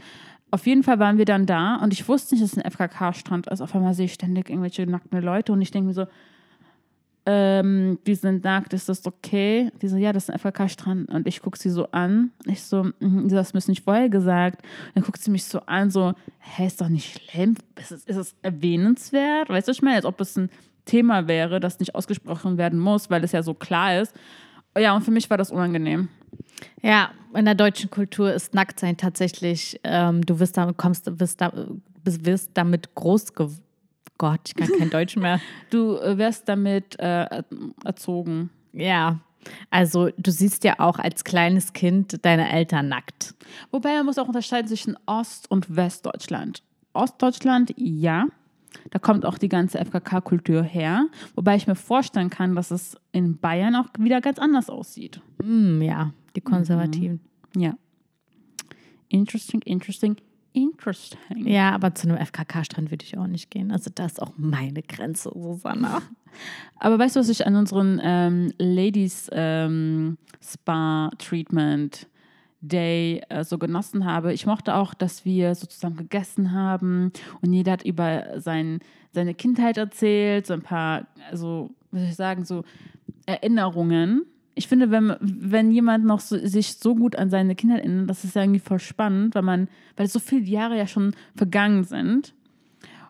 Auf 0.50 0.66
jeden 0.66 0.84
Fall 0.84 1.00
waren 1.00 1.18
wir 1.18 1.26
dann 1.26 1.46
da 1.46 1.76
und 1.76 1.94
ich 1.94 2.08
wusste 2.08 2.36
nicht, 2.36 2.44
dass 2.44 2.54
es 2.54 2.58
ein 2.58 2.70
FKK-Strand 2.70 3.48
ist. 3.48 3.62
Auf 3.62 3.76
einmal 3.76 3.94
sehe 3.94 4.06
ich 4.06 4.14
ständig 4.14 4.50
irgendwelche 4.50 4.86
nackten 4.88 5.22
Leute 5.22 5.52
und 5.52 5.62
ich 5.62 5.72
denke 5.72 5.88
mir 5.88 5.94
so, 5.94 6.08
ähm, 7.30 8.00
die 8.08 8.16
sind 8.16 8.46
nackt, 8.46 8.72
ist 8.72 8.88
das 8.88 9.06
okay? 9.06 9.70
Die 9.82 9.90
so, 9.90 9.98
ja, 9.98 10.14
das 10.14 10.24
ist 10.24 10.30
ein 10.30 10.40
FKK-Strand. 10.40 11.10
Und 11.10 11.28
ich 11.28 11.42
gucke 11.42 11.60
sie 11.60 11.70
so 11.70 11.92
an. 11.92 12.32
Ich 12.46 12.64
so, 12.64 12.92
mhm, 13.02 13.28
das 13.28 13.54
müssen 13.54 13.72
nicht 13.72 13.84
vorher 13.84 14.08
gesagt. 14.08 14.62
Dann 14.96 15.04
guckt 15.04 15.22
sie 15.22 15.30
mich 15.30 15.44
so 15.44 15.60
an, 15.66 15.92
so, 15.92 16.14
hä, 16.40 16.66
ist 16.66 16.80
doch 16.80 16.88
nicht 16.88 17.30
schlimm. 17.30 17.56
Ist 17.76 17.92
es, 17.92 18.36
erwähnenswert? 18.42 19.50
Weißt 19.50 19.68
du, 19.68 19.74
ich 19.74 19.82
meine, 19.82 19.98
als 19.98 20.06
ob 20.06 20.22
es 20.22 20.38
ein 20.38 20.50
Thema 20.88 21.28
wäre, 21.28 21.60
das 21.60 21.80
nicht 21.80 21.94
ausgesprochen 21.94 22.58
werden 22.58 22.80
muss, 22.80 23.10
weil 23.12 23.24
es 23.24 23.32
ja 23.32 23.44
so 23.44 23.54
klar 23.54 24.02
ist. 24.02 24.16
Ja, 24.78 24.96
und 24.96 25.04
für 25.04 25.12
mich 25.12 25.30
war 25.30 25.38
das 25.38 25.52
unangenehm. 25.52 26.10
Ja, 26.82 27.12
in 27.34 27.46
der 27.46 27.56
deutschen 27.56 27.90
Kultur 27.90 28.34
ist 28.34 28.54
Nacktsein 28.54 28.98
tatsächlich, 28.98 29.80
ähm, 29.84 30.26
du 30.26 30.40
wirst 30.40 30.58
damit, 30.58 30.78
kommst, 30.78 31.20
wirst, 31.20 31.42
da, 31.42 31.52
wirst 32.04 32.52
damit 32.56 32.96
groß 32.96 33.34
ge 33.34 33.50
Gott, 34.20 34.42
ich 34.48 34.56
kann 34.56 34.70
kein 34.80 34.90
Deutsch 34.90 35.16
mehr. 35.16 35.40
Du 35.70 35.98
äh, 35.98 36.18
wärst 36.18 36.50
damit 36.50 37.00
äh, 37.00 37.44
erzogen. 37.84 38.50
Ja, 38.74 39.20
also 39.70 40.10
du 40.18 40.32
siehst 40.32 40.64
ja 40.64 40.80
auch 40.80 41.00
als 41.00 41.24
kleines 41.24 41.74
Kind 41.74 42.26
deine 42.26 42.52
Eltern 42.52 42.88
nackt. 42.90 43.36
Wobei 43.72 43.94
man 43.96 44.06
muss 44.06 44.18
auch 44.18 44.28
unterscheiden 44.28 44.68
zwischen 44.68 44.98
Ost- 45.06 45.50
und 45.52 45.76
Westdeutschland. 45.76 46.64
Ostdeutschland, 46.94 47.74
ja. 47.78 48.28
Da 48.92 49.00
kommt 49.00 49.26
auch 49.26 49.38
die 49.38 49.50
ganze 49.50 49.84
FKK-Kultur 49.84 50.64
her. 50.64 51.08
Wobei 51.36 51.56
ich 51.56 51.68
mir 51.68 51.76
vorstellen 51.76 52.30
kann, 52.30 52.56
dass 52.56 52.72
es 52.72 52.98
in 53.12 53.38
Bayern 53.38 53.76
auch 53.76 53.88
wieder 53.98 54.22
ganz 54.22 54.40
anders 54.40 54.70
aussieht. 54.70 55.22
Hm, 55.42 55.82
ja, 55.82 56.14
die 56.36 56.42
Konservativen. 56.42 57.20
Ja. 57.56 57.76
Interesting, 59.10 59.62
interesting, 59.62 60.18
interesting. 60.54 61.20
Ja, 61.46 61.72
aber 61.72 61.96
zu 61.96 62.10
einem 62.10 62.18
FKK-Strand 62.18 62.92
würde 62.92 63.06
ich 63.06 63.18
auch 63.18 63.28
nicht 63.28 63.50
gehen. 63.50 63.72
Also 63.72 63.90
das 63.94 64.14
ist 64.14 64.22
auch 64.22 64.34
meine 64.38 64.82
Grenze, 64.82 65.32
Susanna. 65.34 66.02
Aber 66.78 67.00
weißt 67.00 67.16
du, 67.16 67.20
was 67.22 67.30
ich 67.30 67.48
an 67.48 67.56
unseren 67.56 68.00
ähm, 68.04 68.52
Ladies 68.58 69.30
ähm, 69.32 70.18
Day 72.62 73.22
äh, 73.30 73.44
so 73.44 73.58
genossen 73.58 74.06
habe? 74.06 74.34
Ich 74.34 74.46
mochte 74.46 74.76
auch, 74.76 74.94
dass 74.94 75.26
wir 75.26 75.54
so 75.56 75.68
zusammen 75.68 75.98
gegessen 75.98 76.52
haben 76.52 77.12
und 77.42 77.54
jeder 77.54 77.74
hat 77.74 77.84
über 77.84 78.40
sein, 78.40 78.80
seine 79.12 79.34
Kindheit 79.34 79.78
erzählt, 79.78 80.48
so 80.48 80.54
ein 80.54 80.62
paar, 80.62 81.08
also, 81.30 81.72
was 81.92 82.02
soll 82.02 82.10
ich 82.10 82.16
sagen, 82.16 82.46
so 82.46 82.64
Erinnerungen. 83.26 84.26
Ich 84.56 84.68
finde, 84.68 84.90
wenn, 84.90 85.16
wenn 85.20 85.72
jemand 85.72 86.06
noch 86.06 86.20
so, 86.20 86.38
sich 86.38 86.76
so 86.76 86.96
gut 86.96 87.16
an 87.16 87.30
seine 87.30 87.56
Kindheit 87.56 87.82
erinnert, 87.82 88.10
das 88.10 88.24
ist 88.24 88.36
ja 88.36 88.42
irgendwie 88.42 88.60
voll 88.60 88.80
spannend, 88.80 89.36
weil 89.36 89.44
man, 89.44 89.68
weil 89.96 90.08
so 90.08 90.20
viele 90.20 90.46
Jahre 90.46 90.78
ja 90.78 90.88
schon 90.88 91.14
vergangen 91.36 91.84
sind. 91.84 92.34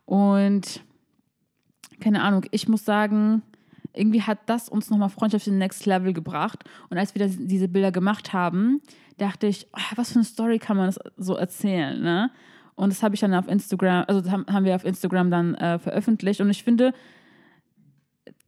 Und 0.06 0.82
keine 2.00 2.22
Ahnung, 2.22 2.46
ich 2.52 2.68
muss 2.68 2.84
sagen, 2.84 3.44
irgendwie 3.94 4.22
hat 4.22 4.40
das 4.46 4.70
uns 4.70 4.90
nochmal 4.90 5.10
Freundschaft 5.10 5.48
in 5.48 5.54
den 5.54 5.60
Next 5.60 5.86
Level 5.86 6.14
gebracht. 6.14 6.64
Und 6.90 6.98
als 6.98 7.16
wir 7.16 7.26
das, 7.26 7.36
diese 7.38 7.68
Bilder 7.68 7.92
gemacht 7.92 8.34
haben, 8.34 8.82
dachte 9.18 9.48
ich, 9.48 9.68
oh, 9.74 9.96
was 9.96 10.12
für 10.12 10.16
eine 10.16 10.26
Story 10.26 10.60
kann 10.60 10.78
man 10.78 10.94
so 11.18 11.36
erzählen, 11.36 12.02
ne? 12.02 12.32
Und 12.76 12.92
das 12.92 13.02
habe 13.02 13.16
ich 13.16 13.22
dann 13.22 13.34
auf 13.34 13.48
Instagram, 13.48 14.06
also 14.08 14.32
haben, 14.32 14.66
wir 14.66 14.76
auf 14.76 14.86
Instagram 14.86 15.32
dann 15.32 15.56
äh, 15.56 15.80
veröffentlicht. 15.80 16.42
Und 16.42 16.52
ich 16.52 16.64
finde, 16.64 16.94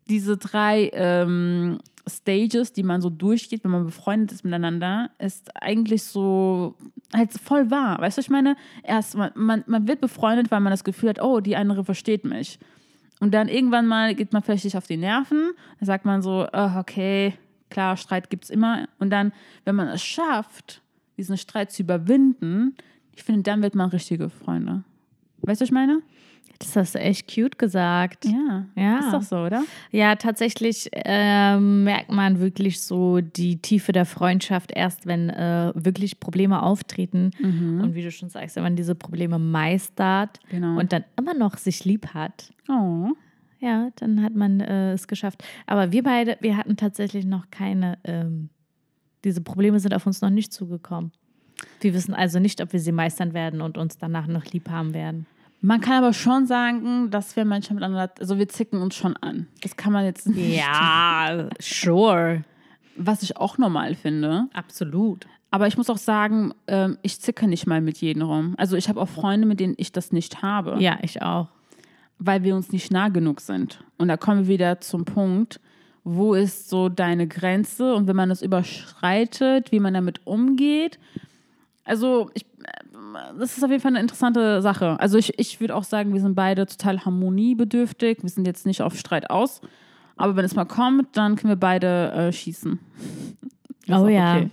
diese 0.07 0.37
drei 0.37 0.91
ähm, 0.93 1.79
Stages, 2.07 2.71
die 2.71 2.83
man 2.83 3.01
so 3.01 3.09
durchgeht, 3.09 3.63
wenn 3.63 3.71
man 3.71 3.85
befreundet 3.85 4.31
ist 4.31 4.43
miteinander, 4.43 5.09
ist 5.17 5.49
eigentlich 5.59 6.03
so 6.03 6.75
halt 7.11 7.33
voll 7.33 7.71
wahr. 7.71 7.99
Weißt 7.99 8.17
du, 8.17 8.21
ich 8.21 8.29
meine, 8.29 8.55
erst 8.83 9.17
man, 9.17 9.31
man, 9.33 9.63
man 9.65 9.87
wird 9.87 9.99
befreundet, 9.99 10.51
weil 10.51 10.59
man 10.59 10.71
das 10.71 10.83
Gefühl 10.83 11.09
hat, 11.09 11.21
oh, 11.21 11.39
die 11.39 11.55
andere 11.55 11.83
versteht 11.83 12.23
mich. 12.23 12.59
Und 13.19 13.33
dann 13.33 13.47
irgendwann 13.49 13.87
mal 13.87 14.13
geht 14.13 14.31
man 14.31 14.43
vielleicht 14.43 14.63
sich 14.63 14.77
auf 14.77 14.87
die 14.87 14.97
Nerven, 14.97 15.51
dann 15.79 15.85
sagt 15.87 16.05
man 16.05 16.21
so, 16.21 16.47
oh, 16.51 16.69
okay, 16.77 17.33
klar, 17.69 17.97
Streit 17.97 18.29
gibt 18.29 18.45
es 18.45 18.49
immer. 18.49 18.87
Und 18.99 19.09
dann, 19.11 19.31
wenn 19.65 19.75
man 19.75 19.87
es 19.87 20.01
schafft, 20.03 20.81
diesen 21.17 21.37
Streit 21.37 21.71
zu 21.71 21.83
überwinden, 21.83 22.75
ich 23.15 23.23
finde, 23.23 23.43
dann 23.43 23.61
wird 23.61 23.75
man 23.75 23.89
richtige 23.89 24.29
Freunde. 24.29 24.83
Weißt 25.41 25.61
du, 25.61 25.63
was 25.63 25.69
ich 25.69 25.71
meine? 25.73 26.01
Das 26.59 26.75
hast 26.75 26.95
du 26.95 26.99
echt 26.99 27.33
cute 27.33 27.57
gesagt. 27.57 28.25
Ja. 28.25 28.65
Ja. 28.75 28.99
Ist 28.99 29.13
doch 29.13 29.21
so, 29.21 29.37
oder? 29.37 29.63
Ja, 29.91 30.15
tatsächlich 30.15 30.89
ähm, 30.93 31.85
merkt 31.85 32.11
man 32.11 32.41
wirklich 32.41 32.81
so 32.81 33.21
die 33.21 33.61
Tiefe 33.61 33.93
der 33.93 34.05
Freundschaft 34.05 34.71
erst, 34.73 35.05
wenn 35.05 35.29
äh, 35.29 35.71
wirklich 35.75 36.19
Probleme 36.19 36.61
auftreten. 36.61 37.31
Und 37.41 37.95
wie 37.95 38.01
du 38.03 38.11
schon 38.11 38.29
sagst, 38.29 38.57
wenn 38.57 38.63
man 38.63 38.75
diese 38.75 38.93
Probleme 38.95 39.39
meistert 39.39 40.41
Genau. 40.49 40.77
und 40.77 40.91
dann 40.91 41.05
immer 41.17 41.33
noch 41.33 41.55
sich 41.57 41.85
lieb 41.85 42.07
hat, 42.13 42.51
Oh. 42.67 43.13
Ja, 43.59 43.89
dann 43.95 44.23
hat 44.23 44.35
man 44.35 44.59
äh, 44.59 44.93
es 44.93 45.07
geschafft. 45.07 45.43
Aber 45.67 45.91
wir 45.91 46.03
beide, 46.03 46.37
wir 46.41 46.57
hatten 46.57 46.77
tatsächlich 46.77 47.25
noch 47.25 47.49
keine, 47.51 47.97
ähm, 48.03 48.49
diese 49.23 49.41
Probleme 49.41 49.79
sind 49.79 49.93
auf 49.93 50.05
uns 50.07 50.21
noch 50.21 50.29
nicht 50.29 50.53
zugekommen. 50.53 51.11
Wir 51.81 51.93
wissen 51.93 52.13
also 52.13 52.39
nicht, 52.39 52.61
ob 52.61 52.71
wir 52.71 52.79
sie 52.79 52.93
meistern 52.93 53.33
werden 53.33 53.61
und 53.61 53.77
uns 53.77 53.97
danach 53.97 54.27
noch 54.27 54.45
lieb 54.45 54.69
haben 54.69 54.93
werden. 54.93 55.25
Man 55.61 55.81
kann 55.81 56.01
aber 56.01 56.13
schon 56.13 56.47
sagen, 56.47 57.11
dass 57.11 57.35
wir 57.35 57.43
manchmal 57.43 57.75
miteinander, 57.75 58.13
also 58.19 58.37
wir 58.37 58.47
zicken 58.47 58.81
uns 58.81 58.95
schon 58.95 59.17
an. 59.17 59.47
Das 59.61 59.75
kann 59.75 59.91
man 59.91 60.05
jetzt 60.05 60.27
nicht. 60.27 60.57
Ja, 60.57 61.49
sure. 61.59 62.43
Was 62.95 63.23
ich 63.23 63.35
auch 63.35 63.57
normal 63.57 63.95
finde. 63.95 64.47
Absolut. 64.53 65.27
Aber 65.51 65.67
ich 65.67 65.77
muss 65.77 65.89
auch 65.89 65.97
sagen, 65.97 66.53
ähm, 66.67 66.97
ich 67.01 67.19
zicke 67.19 67.47
nicht 67.47 67.67
mal 67.67 67.81
mit 67.81 67.97
jedem 67.97 68.21
rum. 68.21 68.55
Also 68.57 68.77
ich 68.77 68.87
habe 68.87 69.01
auch 69.01 69.09
Freunde, 69.09 69.47
mit 69.47 69.59
denen 69.59 69.73
ich 69.77 69.91
das 69.91 70.11
nicht 70.11 70.41
habe, 70.41 70.77
Ja, 70.79 70.97
ich 71.01 71.21
auch. 71.21 71.49
Weil 72.19 72.43
wir 72.43 72.55
uns 72.55 72.71
nicht 72.71 72.91
nah 72.91 73.09
genug 73.09 73.41
sind. 73.41 73.83
Und 73.97 74.09
da 74.09 74.17
kommen 74.17 74.41
wir 74.41 74.47
wieder 74.47 74.81
zum 74.81 75.05
Punkt, 75.05 75.59
wo 76.03 76.33
ist 76.33 76.69
so 76.69 76.89
deine 76.89 77.27
Grenze 77.27 77.95
und 77.95 78.07
wenn 78.07 78.15
man 78.15 78.29
das 78.29 78.41
überschreitet, 78.41 79.71
wie 79.71 79.79
man 79.79 79.93
damit 79.93 80.25
umgeht. 80.25 80.99
Also 81.85 82.29
ich, 82.33 82.45
das 83.37 83.57
ist 83.57 83.63
auf 83.63 83.69
jeden 83.69 83.81
Fall 83.81 83.91
eine 83.91 84.01
interessante 84.01 84.61
Sache. 84.61 84.99
Also 84.99 85.17
ich, 85.17 85.37
ich 85.39 85.59
würde 85.59 85.75
auch 85.75 85.83
sagen, 85.83 86.13
wir 86.13 86.21
sind 86.21 86.35
beide 86.35 86.65
total 86.65 87.03
harmoniebedürftig. 87.05 88.19
Wir 88.21 88.29
sind 88.29 88.45
jetzt 88.45 88.65
nicht 88.65 88.81
auf 88.81 88.97
Streit 88.97 89.29
aus. 89.29 89.61
Aber 90.17 90.35
wenn 90.35 90.45
es 90.45 90.55
mal 90.55 90.65
kommt, 90.65 91.15
dann 91.15 91.35
können 91.37 91.49
wir 91.49 91.55
beide 91.55 92.11
äh, 92.11 92.31
schießen. 92.31 92.79
Das 93.87 94.01
Oh 94.01 94.07
ja. 94.07 94.37
Okay. 94.37 94.49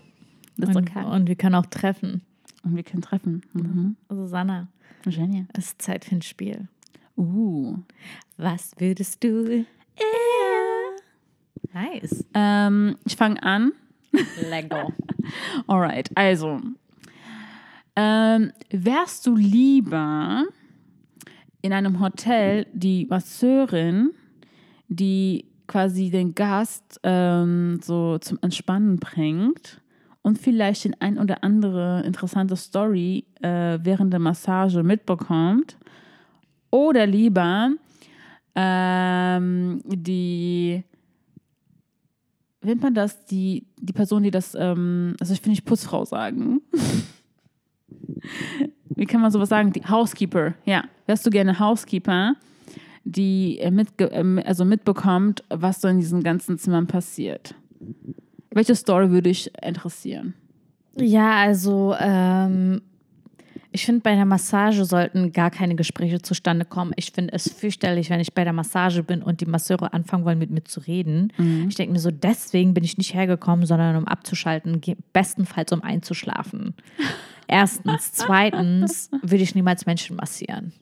Das 0.56 0.74
Und, 0.74 0.90
okay. 0.90 1.04
und 1.04 1.28
wir 1.28 1.36
können 1.36 1.54
auch 1.56 1.66
treffen. 1.66 2.22
Und 2.62 2.76
wir 2.76 2.82
können 2.82 3.02
treffen. 3.02 3.42
Mhm. 3.52 3.96
Susanna, 4.08 4.68
Genial. 5.04 5.46
es 5.52 5.66
ist 5.66 5.82
Zeit 5.82 6.04
für 6.04 6.14
ein 6.14 6.22
Spiel. 6.22 6.68
Uh. 7.16 7.78
Was 8.36 8.72
würdest 8.78 9.24
du? 9.24 9.64
Nice. 11.72 12.24
Ähm, 12.34 12.96
ich 13.04 13.16
fange 13.16 13.42
an. 13.42 13.72
Lego. 14.50 14.92
Alright, 15.66 16.10
also. 16.14 16.60
Ähm, 17.96 18.52
wärst 18.70 19.26
du 19.26 19.36
lieber 19.36 20.44
in 21.62 21.72
einem 21.72 22.00
Hotel 22.00 22.66
die 22.72 23.06
Masseurin, 23.06 24.10
die 24.88 25.46
quasi 25.66 26.10
den 26.10 26.34
Gast 26.34 27.00
ähm, 27.02 27.80
so 27.82 28.18
zum 28.18 28.38
Entspannen 28.42 28.98
bringt 28.98 29.80
und 30.22 30.38
vielleicht 30.38 30.84
den 30.84 31.00
ein 31.00 31.18
oder 31.18 31.42
andere 31.42 32.02
interessante 32.06 32.56
Story 32.56 33.24
äh, 33.42 33.78
während 33.82 34.12
der 34.12 34.20
Massage 34.20 34.82
mitbekommt? 34.82 35.78
Oder 36.70 37.06
lieber 37.06 37.70
ähm, 38.56 39.82
die 39.84 40.82
nennt 42.62 42.82
man 42.82 42.94
das, 42.94 43.26
die, 43.26 43.66
die 43.78 43.92
Person, 43.92 44.22
die 44.22 44.30
das, 44.30 44.56
ähm, 44.58 45.14
also 45.20 45.34
ich 45.34 45.44
will 45.44 45.50
nicht 45.50 45.66
Putzfrau 45.66 46.04
sagen. 46.06 46.62
Wie 48.88 49.04
kann 49.04 49.20
man 49.20 49.30
sowas 49.30 49.50
sagen? 49.50 49.72
Die 49.72 49.84
Housekeeper, 49.86 50.54
ja. 50.64 50.84
Wärst 51.04 51.26
du 51.26 51.30
gerne 51.30 51.60
Housekeeper, 51.60 52.34
die 53.04 53.58
äh, 53.58 53.70
mitge 53.70 54.06
ähm, 54.06 54.40
also 54.44 54.64
mitbekommt, 54.64 55.44
was 55.50 55.82
so 55.82 55.88
in 55.88 56.00
diesen 56.00 56.22
ganzen 56.22 56.58
Zimmern 56.58 56.86
passiert? 56.86 57.54
Welche 58.50 58.74
Story 58.74 59.10
würde 59.10 59.28
dich 59.28 59.52
interessieren? 59.62 60.32
Ja, 60.96 61.32
also 61.36 61.94
ähm, 62.00 62.80
ich 63.72 63.84
finde, 63.84 64.00
bei 64.00 64.14
der 64.14 64.24
Massage 64.24 64.84
sollten 64.84 65.32
gar 65.32 65.50
keine 65.50 65.74
Gespräche 65.74 66.22
zustande 66.22 66.64
kommen. 66.64 66.92
Ich 66.96 67.12
finde 67.12 67.32
es 67.34 67.52
fürchterlich, 67.52 68.10
wenn 68.10 68.20
ich 68.20 68.32
bei 68.32 68.44
der 68.44 68.52
Massage 68.52 69.02
bin 69.02 69.22
und 69.22 69.40
die 69.40 69.46
Masseure 69.46 69.92
anfangen 69.92 70.24
wollen, 70.24 70.38
mit 70.38 70.50
mir 70.50 70.64
zu 70.64 70.80
reden. 70.80 71.32
Ich 71.68 71.74
denke 71.74 71.92
mir 71.92 71.98
so, 71.98 72.10
deswegen 72.10 72.74
bin 72.74 72.84
ich 72.84 72.98
nicht 72.98 73.14
hergekommen, 73.14 73.66
sondern 73.66 73.96
um 73.96 74.06
abzuschalten, 74.06 74.80
bestenfalls 75.12 75.72
um 75.72 75.82
einzuschlafen. 75.82 76.74
Erstens. 77.48 78.12
Zweitens 78.12 79.10
würde 79.22 79.42
ich 79.42 79.54
niemals 79.54 79.86
Menschen 79.86 80.16
massieren 80.16 80.72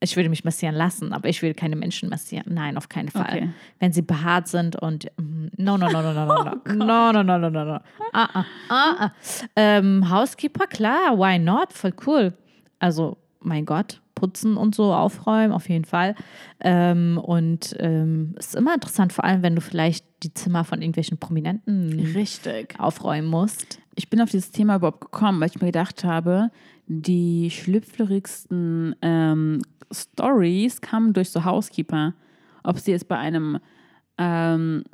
ich 0.00 0.16
würde 0.16 0.28
mich 0.28 0.44
massieren 0.44 0.74
lassen, 0.74 1.12
aber 1.12 1.28
ich 1.28 1.42
will 1.42 1.54
keine 1.54 1.76
Menschen 1.76 2.08
massieren. 2.08 2.54
Nein, 2.54 2.76
auf 2.76 2.88
keinen 2.88 3.08
Fall. 3.08 3.24
Okay. 3.24 3.50
Wenn 3.78 3.92
sie 3.92 4.02
behaart 4.02 4.48
sind 4.48 4.76
und 4.76 5.06
mm, 5.16 5.46
no, 5.56 5.76
no, 5.76 5.88
no, 5.88 6.02
no, 6.02 6.12
no, 6.12 6.26
no, 6.26 6.52
oh 6.68 6.72
no, 6.72 7.12
no, 7.12 7.22
no, 7.22 7.38
no, 7.38 7.50
no, 7.50 7.64
no. 7.64 7.80
Ah, 8.12 8.28
ah, 8.34 8.44
ah, 8.68 8.94
ah. 8.98 9.12
Ähm, 9.56 10.10
Housekeeper, 10.10 10.66
klar, 10.66 11.18
why 11.18 11.38
not? 11.38 11.72
Voll 11.72 11.94
cool. 12.06 12.32
Also, 12.78 13.16
mein 13.40 13.64
Gott, 13.66 14.00
putzen 14.14 14.56
und 14.56 14.74
so, 14.74 14.92
aufräumen, 14.92 15.52
auf 15.52 15.68
jeden 15.68 15.84
Fall. 15.84 16.14
Ähm, 16.60 17.18
und 17.22 17.76
ähm, 17.78 18.34
ist 18.38 18.54
immer 18.54 18.74
interessant, 18.74 19.12
vor 19.12 19.24
allem, 19.24 19.42
wenn 19.42 19.54
du 19.54 19.60
vielleicht 19.60 20.06
die 20.22 20.32
Zimmer 20.32 20.64
von 20.64 20.80
irgendwelchen 20.80 21.18
Prominenten 21.18 22.12
Richtig. 22.14 22.78
aufräumen 22.78 23.28
musst. 23.28 23.80
Ich 23.94 24.08
bin 24.10 24.20
auf 24.20 24.30
dieses 24.30 24.50
Thema 24.50 24.76
überhaupt 24.76 25.00
gekommen, 25.00 25.40
weil 25.40 25.48
ich 25.48 25.60
mir 25.60 25.66
gedacht 25.66 26.04
habe, 26.04 26.50
die 26.86 27.50
schlüpfrigsten 27.50 28.96
ähm, 29.02 29.62
Stories 29.92 30.80
kamen 30.80 31.12
durch 31.12 31.30
so 31.30 31.44
Housekeeper. 31.44 32.14
Ob 32.62 32.78
sie 32.78 32.92
jetzt 32.92 33.08
bei 33.08 33.18
einem 33.18 33.58
ähm, 34.18 34.84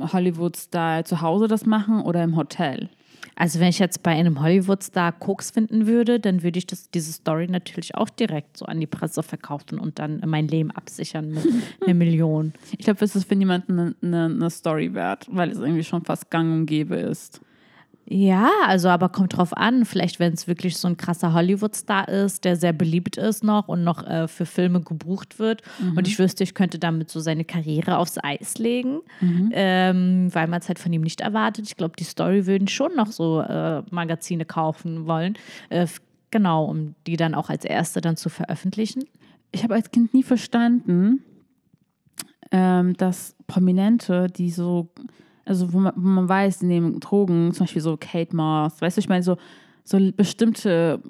Hollywood-Star 0.00 1.04
zu 1.04 1.20
Hause 1.20 1.48
das 1.48 1.66
machen 1.66 2.00
oder 2.00 2.22
im 2.22 2.36
Hotel. 2.36 2.90
Also 3.36 3.60
wenn 3.60 3.68
ich 3.68 3.78
jetzt 3.78 4.02
bei 4.02 4.10
einem 4.10 4.42
Hollywood-Star 4.42 5.12
Koks 5.12 5.52
finden 5.52 5.86
würde, 5.86 6.18
dann 6.18 6.42
würde 6.42 6.58
ich 6.58 6.66
das, 6.66 6.90
diese 6.90 7.12
Story 7.12 7.46
natürlich 7.46 7.94
auch 7.94 8.08
direkt 8.08 8.56
so 8.56 8.66
an 8.66 8.80
die 8.80 8.86
Presse 8.86 9.22
verkaufen 9.22 9.78
und 9.78 10.00
dann 10.00 10.20
mein 10.26 10.48
Leben 10.48 10.72
absichern 10.72 11.30
mit 11.30 11.46
einer 11.84 11.94
Million. 11.94 12.52
Ich 12.76 12.84
glaube, 12.84 12.98
das 12.98 13.14
ist 13.14 13.28
für 13.28 13.36
niemanden 13.36 13.78
eine, 13.78 13.94
eine, 14.02 14.24
eine 14.24 14.50
Story 14.50 14.92
wert, 14.92 15.26
weil 15.30 15.50
es 15.50 15.58
irgendwie 15.58 15.84
schon 15.84 16.04
fast 16.04 16.30
gang 16.30 16.52
und 16.52 16.66
gäbe 16.66 16.96
ist. 16.96 17.40
Ja, 18.10 18.50
also 18.64 18.88
aber 18.88 19.10
kommt 19.10 19.36
drauf 19.36 19.54
an. 19.54 19.84
Vielleicht, 19.84 20.18
wenn 20.18 20.32
es 20.32 20.48
wirklich 20.48 20.78
so 20.78 20.88
ein 20.88 20.96
krasser 20.96 21.34
Hollywood-Star 21.34 22.08
ist, 22.08 22.44
der 22.46 22.56
sehr 22.56 22.72
beliebt 22.72 23.18
ist 23.18 23.44
noch 23.44 23.68
und 23.68 23.84
noch 23.84 24.06
äh, 24.06 24.28
für 24.28 24.46
Filme 24.46 24.80
gebucht 24.80 25.38
wird. 25.38 25.60
Und 25.94 26.08
ich 26.08 26.18
wüsste, 26.18 26.42
ich 26.42 26.54
könnte 26.54 26.78
damit 26.78 27.10
so 27.10 27.20
seine 27.20 27.44
Karriere 27.44 27.98
aufs 27.98 28.16
Eis 28.16 28.56
legen, 28.56 29.00
ähm, 29.52 30.34
weil 30.34 30.46
man 30.48 30.60
es 30.60 30.68
halt 30.68 30.78
von 30.78 30.90
ihm 30.90 31.02
nicht 31.02 31.20
erwartet. 31.20 31.66
Ich 31.66 31.76
glaube, 31.76 31.96
die 31.98 32.04
Story 32.04 32.46
würden 32.46 32.66
schon 32.66 32.96
noch 32.96 33.12
so 33.12 33.40
äh, 33.42 33.82
Magazine 33.90 34.46
kaufen 34.46 35.06
wollen. 35.06 35.34
Äh, 35.68 35.86
genau, 36.30 36.64
um 36.64 36.94
die 37.06 37.18
dann 37.18 37.34
auch 37.34 37.50
als 37.50 37.66
erste 37.66 38.00
dann 38.00 38.16
zu 38.16 38.30
veröffentlichen. 38.30 39.04
Ich 39.52 39.64
habe 39.64 39.74
als 39.74 39.90
Kind 39.90 40.14
nie 40.14 40.22
verstanden, 40.22 41.24
ähm, 42.52 42.94
dass 42.96 43.36
Prominente, 43.46 44.28
die 44.28 44.50
so, 44.50 44.88
also 45.48 45.72
wo 45.72 45.78
man, 45.78 45.92
wo 45.96 46.08
man 46.08 46.28
weiß, 46.28 46.58
die 46.58 46.66
nehmen 46.66 47.00
Drogen, 47.00 47.52
zum 47.52 47.64
Beispiel 47.64 47.82
so 47.82 47.96
Kate 47.96 48.36
Moss, 48.36 48.80
weißt 48.80 48.96
du, 48.96 49.00
ich 49.00 49.08
meine, 49.08 49.22
so, 49.22 49.36
so 49.84 49.98
bestimmte 50.12 51.02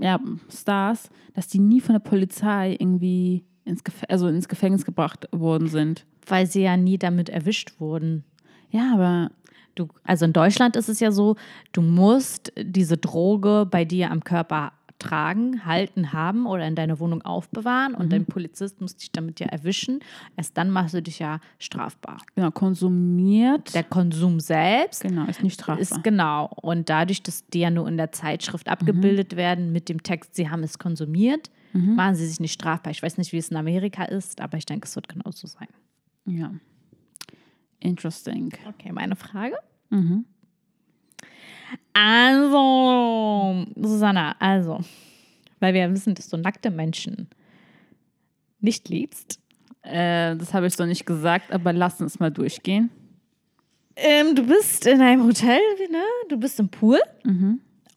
ja, 0.00 0.18
Stars, 0.50 1.10
dass 1.34 1.48
die 1.48 1.58
nie 1.58 1.80
von 1.80 1.94
der 1.94 2.00
Polizei 2.00 2.76
irgendwie 2.78 3.44
ins, 3.64 3.84
Gef 3.84 4.02
also 4.08 4.28
ins 4.28 4.48
Gefängnis 4.48 4.84
gebracht 4.84 5.28
worden 5.30 5.68
sind. 5.68 6.06
Weil 6.26 6.46
sie 6.46 6.62
ja 6.62 6.76
nie 6.76 6.98
damit 6.98 7.28
erwischt 7.28 7.78
wurden. 7.78 8.24
Ja, 8.70 8.94
aber 8.94 9.30
Du, 9.74 9.88
also 10.04 10.26
in 10.26 10.34
Deutschland 10.34 10.76
ist 10.76 10.90
es 10.90 11.00
ja 11.00 11.10
so, 11.10 11.36
du 11.72 11.80
musst 11.80 12.52
diese 12.60 12.98
Droge 12.98 13.66
bei 13.70 13.84
dir 13.84 14.10
am 14.10 14.22
Körper 14.22 14.72
tragen, 15.02 15.66
halten, 15.66 16.12
haben 16.12 16.46
oder 16.46 16.66
in 16.66 16.74
deiner 16.76 16.98
Wohnung 17.00 17.22
aufbewahren 17.22 17.94
und 17.94 18.12
dein 18.12 18.24
Polizist 18.24 18.80
muss 18.80 18.96
dich 18.96 19.10
damit 19.10 19.40
ja 19.40 19.48
erwischen. 19.48 20.00
Erst 20.36 20.56
dann 20.56 20.70
machst 20.70 20.94
du 20.94 21.02
dich 21.02 21.18
ja 21.18 21.40
strafbar. 21.58 22.18
genau, 22.34 22.50
konsumiert, 22.52 23.74
Der 23.74 23.84
Konsum 23.84 24.38
selbst 24.40 25.02
genau, 25.02 25.24
ist 25.26 25.42
nicht 25.42 25.54
strafbar. 25.54 25.78
ist 25.80 26.02
genau. 26.04 26.50
Und 26.62 26.88
dadurch, 26.88 27.22
dass 27.22 27.44
die 27.48 27.60
ja 27.60 27.70
nur 27.70 27.88
in 27.88 27.96
der 27.96 28.12
Zeitschrift 28.12 28.68
abgebildet 28.68 29.36
werden 29.36 29.72
mit 29.72 29.88
dem 29.88 30.02
Text, 30.02 30.34
sie 30.36 30.48
haben 30.48 30.62
es 30.62 30.78
konsumiert, 30.78 31.50
machen 31.72 32.14
sie 32.14 32.26
sich 32.26 32.38
nicht 32.38 32.52
strafbar. 32.52 32.90
Ich 32.90 33.02
weiß 33.02 33.18
nicht, 33.18 33.32
wie 33.32 33.38
es 33.38 33.48
in 33.48 33.56
Amerika 33.56 34.04
ist, 34.04 34.40
aber 34.40 34.56
ich 34.58 34.66
denke, 34.66 34.86
es 34.86 34.94
wird 34.94 35.08
genauso 35.08 35.46
sein. 35.46 35.68
ja. 36.26 36.52
Interesting. 37.80 38.52
Okay, 38.68 38.92
meine 38.92 39.16
Frage. 39.16 39.56
Also, 41.92 43.66
Susanna, 43.76 44.34
also, 44.38 44.80
weil 45.60 45.74
wir 45.74 45.90
wissen, 45.92 46.14
dass 46.14 46.28
du 46.28 46.36
nackte 46.36 46.70
Menschen 46.70 47.28
nicht 48.60 48.88
liebst. 48.88 49.40
Äh, 49.82 50.36
das 50.36 50.54
habe 50.54 50.66
ich 50.66 50.74
so 50.74 50.86
nicht 50.86 51.06
gesagt, 51.06 51.52
aber 51.52 51.72
lass 51.72 52.00
uns 52.00 52.18
mal 52.20 52.30
durchgehen. 52.30 52.90
Ähm, 53.96 54.34
du 54.34 54.46
bist 54.46 54.86
in 54.86 55.00
einem 55.00 55.24
Hotel, 55.24 55.60
ne? 55.90 56.02
Du 56.28 56.38
bist 56.38 56.58
im 56.60 56.68
Pool. 56.68 57.00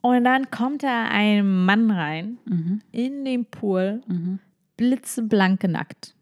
Und 0.02 0.24
dann 0.24 0.52
kommt 0.52 0.84
da 0.84 1.06
ein 1.10 1.66
Mann 1.66 1.90
rein 1.90 2.38
in 2.92 3.24
den 3.26 3.46
Pool, 3.46 4.02
blitzeblank 4.78 5.64
nackt. 5.64 6.14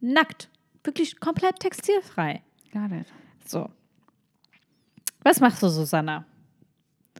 Nackt. 0.00 0.48
Wirklich 0.82 1.20
komplett 1.20 1.60
textilfrei. 1.60 2.42
Got 2.72 2.92
it. 2.92 3.06
So. 3.46 3.70
Was 5.22 5.40
machst 5.40 5.62
du, 5.62 5.68
Susanna? 5.68 6.24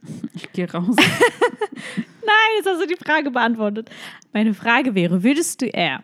Ich 0.33 0.51
gehe 0.51 0.71
raus. 0.71 0.95
Nein, 0.95 2.51
jetzt 2.57 2.67
hast 2.67 2.81
du 2.81 2.87
die 2.87 3.03
Frage 3.03 3.31
beantwortet. 3.31 3.89
Meine 4.33 4.53
Frage 4.53 4.95
wäre, 4.95 5.23
würdest 5.23 5.61
du 5.61 5.67
eher 5.67 6.03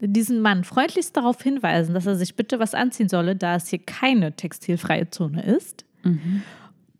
diesen 0.00 0.40
Mann 0.40 0.64
freundlichst 0.64 1.16
darauf 1.16 1.40
hinweisen, 1.42 1.94
dass 1.94 2.06
er 2.06 2.16
sich 2.16 2.34
bitte 2.34 2.58
was 2.58 2.74
anziehen 2.74 3.08
solle, 3.08 3.36
da 3.36 3.54
es 3.56 3.68
hier 3.68 3.78
keine 3.78 4.32
textilfreie 4.34 5.08
Zone 5.10 5.42
ist? 5.44 5.84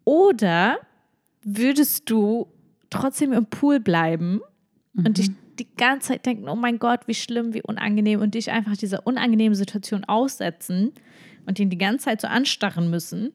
Oder 0.05 0.79
würdest 1.43 2.09
du 2.09 2.47
trotzdem 2.91 3.33
im 3.33 3.47
Pool 3.47 3.81
bleiben 3.81 4.41
und 5.07 5.19
dich 5.19 5.31
die 5.59 5.67
ganze 5.77 6.09
Zeit 6.09 6.27
denken, 6.27 6.49
oh 6.49 6.57
mein 6.57 6.79
Gott, 6.79 7.01
wie 7.07 7.15
schlimm, 7.15 7.55
wie 7.55 7.63
unangenehm 7.63 8.21
und 8.21 8.35
dich 8.35 8.51
einfach 8.51 8.77
dieser 8.77 9.07
unangenehmen 9.07 9.55
Situation 9.55 10.05
aussetzen 10.05 10.93
und 11.47 11.59
ihn 11.59 11.71
die 11.71 11.79
ganze 11.79 12.05
Zeit 12.07 12.21
so 12.21 12.29
anstarren 12.29 12.91
müssen, 12.91 13.33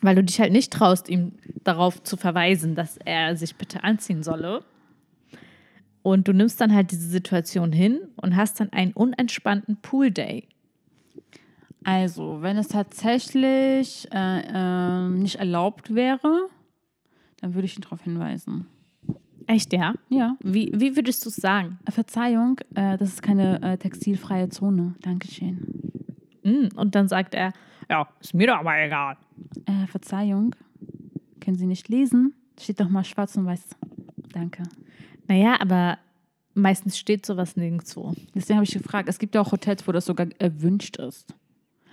weil 0.00 0.14
du 0.14 0.24
dich 0.24 0.40
halt 0.40 0.52
nicht 0.52 0.72
traust, 0.72 1.08
ihm 1.08 1.32
darauf 1.64 2.02
zu 2.02 2.16
verweisen, 2.16 2.74
dass 2.74 2.96
er 2.98 3.36
sich 3.36 3.56
bitte 3.56 3.84
anziehen 3.84 4.22
solle. 4.22 4.64
Und 6.02 6.28
du 6.28 6.32
nimmst 6.32 6.60
dann 6.60 6.74
halt 6.74 6.90
diese 6.90 7.08
Situation 7.08 7.72
hin 7.72 8.00
und 8.16 8.36
hast 8.36 8.60
dann 8.60 8.72
einen 8.72 8.92
unentspannten 8.92 9.76
Pool-Day. 9.76 10.48
Also, 11.84 12.42
wenn 12.42 12.56
es 12.56 12.68
tatsächlich 12.68 14.08
äh, 14.12 14.42
ähm, 14.52 15.20
nicht 15.20 15.36
erlaubt 15.36 15.94
wäre, 15.94 16.48
dann 17.40 17.54
würde 17.54 17.66
ich 17.66 17.76
ihn 17.76 17.82
darauf 17.82 18.02
hinweisen. 18.02 18.66
Echt, 19.46 19.72
ja? 19.72 19.94
Ja. 20.08 20.36
Wie, 20.42 20.70
wie 20.74 20.96
würdest 20.96 21.24
du 21.24 21.30
es 21.30 21.36
sagen? 21.36 21.78
Äh, 21.86 21.92
Verzeihung, 21.92 22.58
äh, 22.74 22.98
das 22.98 23.10
ist 23.10 23.22
keine 23.22 23.62
äh, 23.62 23.78
textilfreie 23.78 24.50
Zone. 24.50 24.94
Dankeschön. 25.00 25.92
Mm, 26.42 26.68
Und 26.76 26.94
dann 26.94 27.08
sagt 27.08 27.34
er, 27.34 27.52
ja, 27.88 28.06
ist 28.20 28.34
mir 28.34 28.48
doch 28.48 28.58
aber 28.58 28.76
egal. 28.78 29.16
Äh, 29.66 29.86
Verzeihung, 29.86 30.54
können 31.40 31.56
Sie 31.56 31.66
nicht 31.66 31.88
lesen? 31.88 32.34
Steht 32.60 32.80
doch 32.80 32.88
mal 32.88 33.04
schwarz 33.04 33.36
und 33.36 33.46
weiß. 33.46 33.62
Danke. 34.32 34.62
Naja, 35.28 35.56
aber 35.60 35.98
meistens 36.54 36.98
steht 36.98 37.24
sowas 37.24 37.56
nirgendwo. 37.56 38.14
Deswegen 38.34 38.56
habe 38.56 38.64
ich 38.64 38.72
gefragt. 38.72 39.08
Es 39.08 39.18
gibt 39.18 39.34
ja 39.34 39.40
auch 39.40 39.52
Hotels, 39.52 39.86
wo 39.86 39.92
das 39.92 40.06
sogar 40.06 40.26
erwünscht 40.38 40.96
ist. 40.96 41.34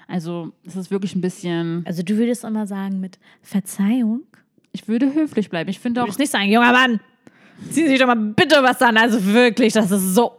Also, 0.07 0.51
es 0.63 0.75
ist 0.75 0.91
wirklich 0.91 1.15
ein 1.15 1.21
bisschen. 1.21 1.83
Also 1.85 2.03
du 2.03 2.15
würdest 2.17 2.43
immer 2.43 2.67
sagen 2.67 2.99
mit 2.99 3.17
Verzeihung. 3.41 4.21
Ich 4.71 4.87
würde 4.87 5.13
höflich 5.13 5.49
bleiben. 5.49 5.69
Ich 5.69 5.79
finde 5.79 5.99
Du 5.99 6.01
auch. 6.01 6.05
würdest 6.07 6.19
nicht 6.19 6.31
sagen, 6.31 6.49
junger 6.51 6.71
Mann, 6.71 6.99
ziehen 7.71 7.85
Sie 7.85 7.89
sich 7.89 7.99
doch 7.99 8.07
mal 8.07 8.15
bitte 8.15 8.57
was 8.61 8.81
an. 8.81 8.97
Also 8.97 9.23
wirklich, 9.25 9.73
das 9.73 9.89
ist 9.91 10.13
so 10.15 10.31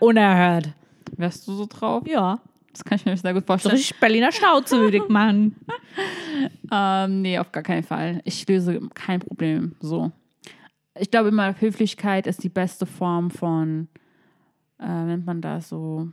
unerhört. 0.00 0.68
Wärst 1.16 1.46
du 1.48 1.54
so 1.54 1.66
drauf? 1.66 2.06
Ja, 2.06 2.40
Das 2.74 2.84
kann 2.84 2.96
ich 2.96 3.06
mir 3.06 3.16
sehr 3.16 3.32
gut 3.32 3.46
vorstellen. 3.46 3.76
richtig 3.76 3.98
Berliner 4.00 4.32
Schnauze 4.32 4.78
würde 4.78 4.98
ich 4.98 5.08
machen. 5.08 5.56
Ähm, 6.72 7.22
nee, 7.22 7.38
auf 7.38 7.52
gar 7.52 7.62
keinen 7.62 7.84
Fall. 7.84 8.20
Ich 8.24 8.48
löse 8.48 8.80
kein 8.94 9.20
Problem 9.20 9.76
so. 9.80 10.10
Ich 10.98 11.10
glaube 11.10 11.28
immer, 11.28 11.60
Höflichkeit 11.60 12.26
ist 12.26 12.42
die 12.42 12.48
beste 12.48 12.86
Form 12.86 13.30
von, 13.30 13.86
äh, 14.80 15.04
nennt 15.04 15.24
man 15.24 15.40
das 15.40 15.68
so. 15.68 16.08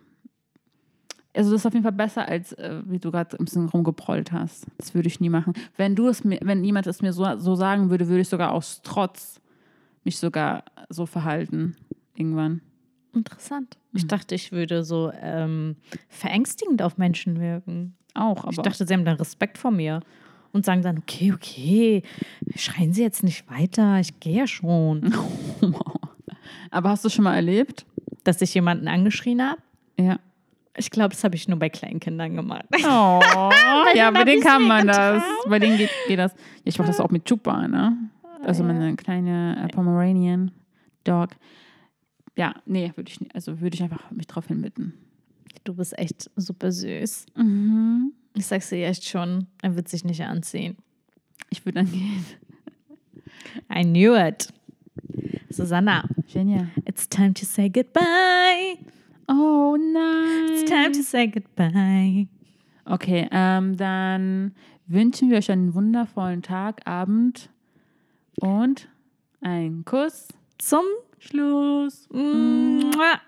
Also 1.33 1.51
das 1.51 1.61
ist 1.61 1.65
auf 1.65 1.73
jeden 1.73 1.83
Fall 1.83 1.93
besser, 1.93 2.27
als 2.27 2.53
äh, 2.53 2.83
wie 2.85 2.99
du 2.99 3.09
gerade 3.09 3.39
ein 3.39 3.45
bisschen 3.45 3.69
rumgeprollt 3.69 4.31
hast. 4.31 4.67
Das 4.77 4.93
würde 4.93 5.07
ich 5.07 5.19
nie 5.19 5.29
machen. 5.29 5.53
Wenn 5.77 5.95
du 5.95 6.07
es 6.07 6.23
mir, 6.23 6.39
wenn 6.43 6.63
jemand 6.63 6.85
es 6.85 7.01
mir 7.01 7.13
so, 7.13 7.25
so 7.37 7.55
sagen 7.55 7.89
würde, 7.89 8.07
würde 8.07 8.21
ich 8.21 8.29
sogar 8.29 8.51
aus 8.51 8.81
Trotz 8.83 9.41
mich 10.03 10.19
sogar 10.19 10.65
so 10.89 11.07
verhalten. 11.07 11.75
Irgendwann. 12.15 12.61
Interessant. 13.13 13.77
Ich 13.93 14.07
dachte, 14.07 14.35
ich 14.35 14.51
würde 14.51 14.83
so 14.83 15.11
ähm, 15.21 15.75
verängstigend 16.07 16.81
auf 16.81 16.97
Menschen 16.97 17.39
wirken. 17.39 17.95
Auch, 18.13 18.43
aber 18.43 18.51
Ich 18.51 18.57
dachte, 18.57 18.85
sie 18.85 18.93
haben 18.93 19.05
dann 19.05 19.17
Respekt 19.17 19.57
vor 19.57 19.71
mir 19.71 20.01
und 20.53 20.65
sagen 20.65 20.81
dann, 20.81 20.97
okay, 20.97 21.33
okay, 21.33 22.03
schreien 22.55 22.93
Sie 22.93 23.01
jetzt 23.01 23.23
nicht 23.23 23.49
weiter, 23.49 23.99
ich 23.99 24.19
gehe 24.19 24.39
ja 24.39 24.47
schon. 24.47 25.13
aber 26.71 26.89
hast 26.89 27.05
du 27.05 27.09
schon 27.09 27.23
mal 27.23 27.35
erlebt? 27.35 27.85
Dass 28.23 28.41
ich 28.41 28.53
jemanden 28.53 28.87
angeschrien 28.87 29.41
habe? 29.41 29.61
Ja. 29.97 30.19
Ich 30.77 30.89
glaube, 30.89 31.09
das 31.09 31.23
habe 31.23 31.35
ich 31.35 31.47
nur 31.47 31.59
bei 31.59 31.69
Kleinkindern 31.69 32.35
gemacht. 32.35 32.65
Oh, 32.73 33.19
ja, 33.95 34.09
bei 34.11 34.23
denen 34.23 34.41
kann 34.41 34.67
man 34.67 34.87
das. 34.87 35.21
Bei 35.47 35.59
denen 35.59 35.77
geht, 35.77 35.89
geht 36.07 36.19
das. 36.19 36.31
Ja, 36.31 36.39
ich 36.63 36.79
mache 36.79 36.87
das 36.87 36.99
auch 37.01 37.09
mit 37.09 37.25
Chupa, 37.25 37.67
ne? 37.67 37.97
Also 38.43 38.63
meine 38.63 38.95
kleine 38.95 39.65
äh, 39.65 39.67
Pomeranian 39.67 40.51
Dog. 41.03 41.31
Ja, 42.37 42.55
nee, 42.65 42.91
würde 42.95 43.11
ich. 43.11 43.19
Also 43.35 43.59
würde 43.61 43.75
ich 43.75 43.83
einfach 43.83 44.09
mich 44.11 44.27
drauf 44.27 44.47
hinbitten. 44.47 44.93
Du 45.63 45.75
bist 45.75 45.97
echt 45.97 46.29
super 46.35 46.71
süß. 46.71 47.25
Mhm. 47.35 48.13
Ich 48.35 48.45
sag's 48.45 48.69
dir 48.69 48.87
echt 48.87 49.05
schon, 49.05 49.47
er 49.61 49.75
wird 49.75 49.89
sich 49.89 50.05
nicht 50.05 50.21
anziehen. 50.23 50.77
Ich 51.49 51.65
würde 51.65 51.83
dann 51.83 51.91
gehen. 51.91 52.25
I 53.73 53.83
knew 53.83 54.15
it. 54.15 54.47
Susanna, 55.49 56.07
Genial. 56.31 56.69
it's 56.85 57.07
time 57.09 57.33
to 57.33 57.45
say 57.45 57.69
goodbye. 57.69 58.77
Oh 59.27 59.75
It's 59.75 60.63
time 60.69 60.83
nein. 60.83 60.93
to 60.93 61.01
say 61.03 61.27
goodbye. 61.27 62.27
Okay, 62.85 63.27
ähm, 63.31 63.75
dann 63.77 64.53
wünschen 64.87 65.29
wir 65.29 65.37
euch 65.37 65.51
einen 65.51 65.73
wundervollen 65.73 66.41
Tag, 66.41 66.87
Abend 66.87 67.49
und 68.39 68.89
einen 69.41 69.83
Kuss. 69.85 70.29
Zum 70.57 70.83
Schluss. 71.21 72.07
Mua. 72.11 73.21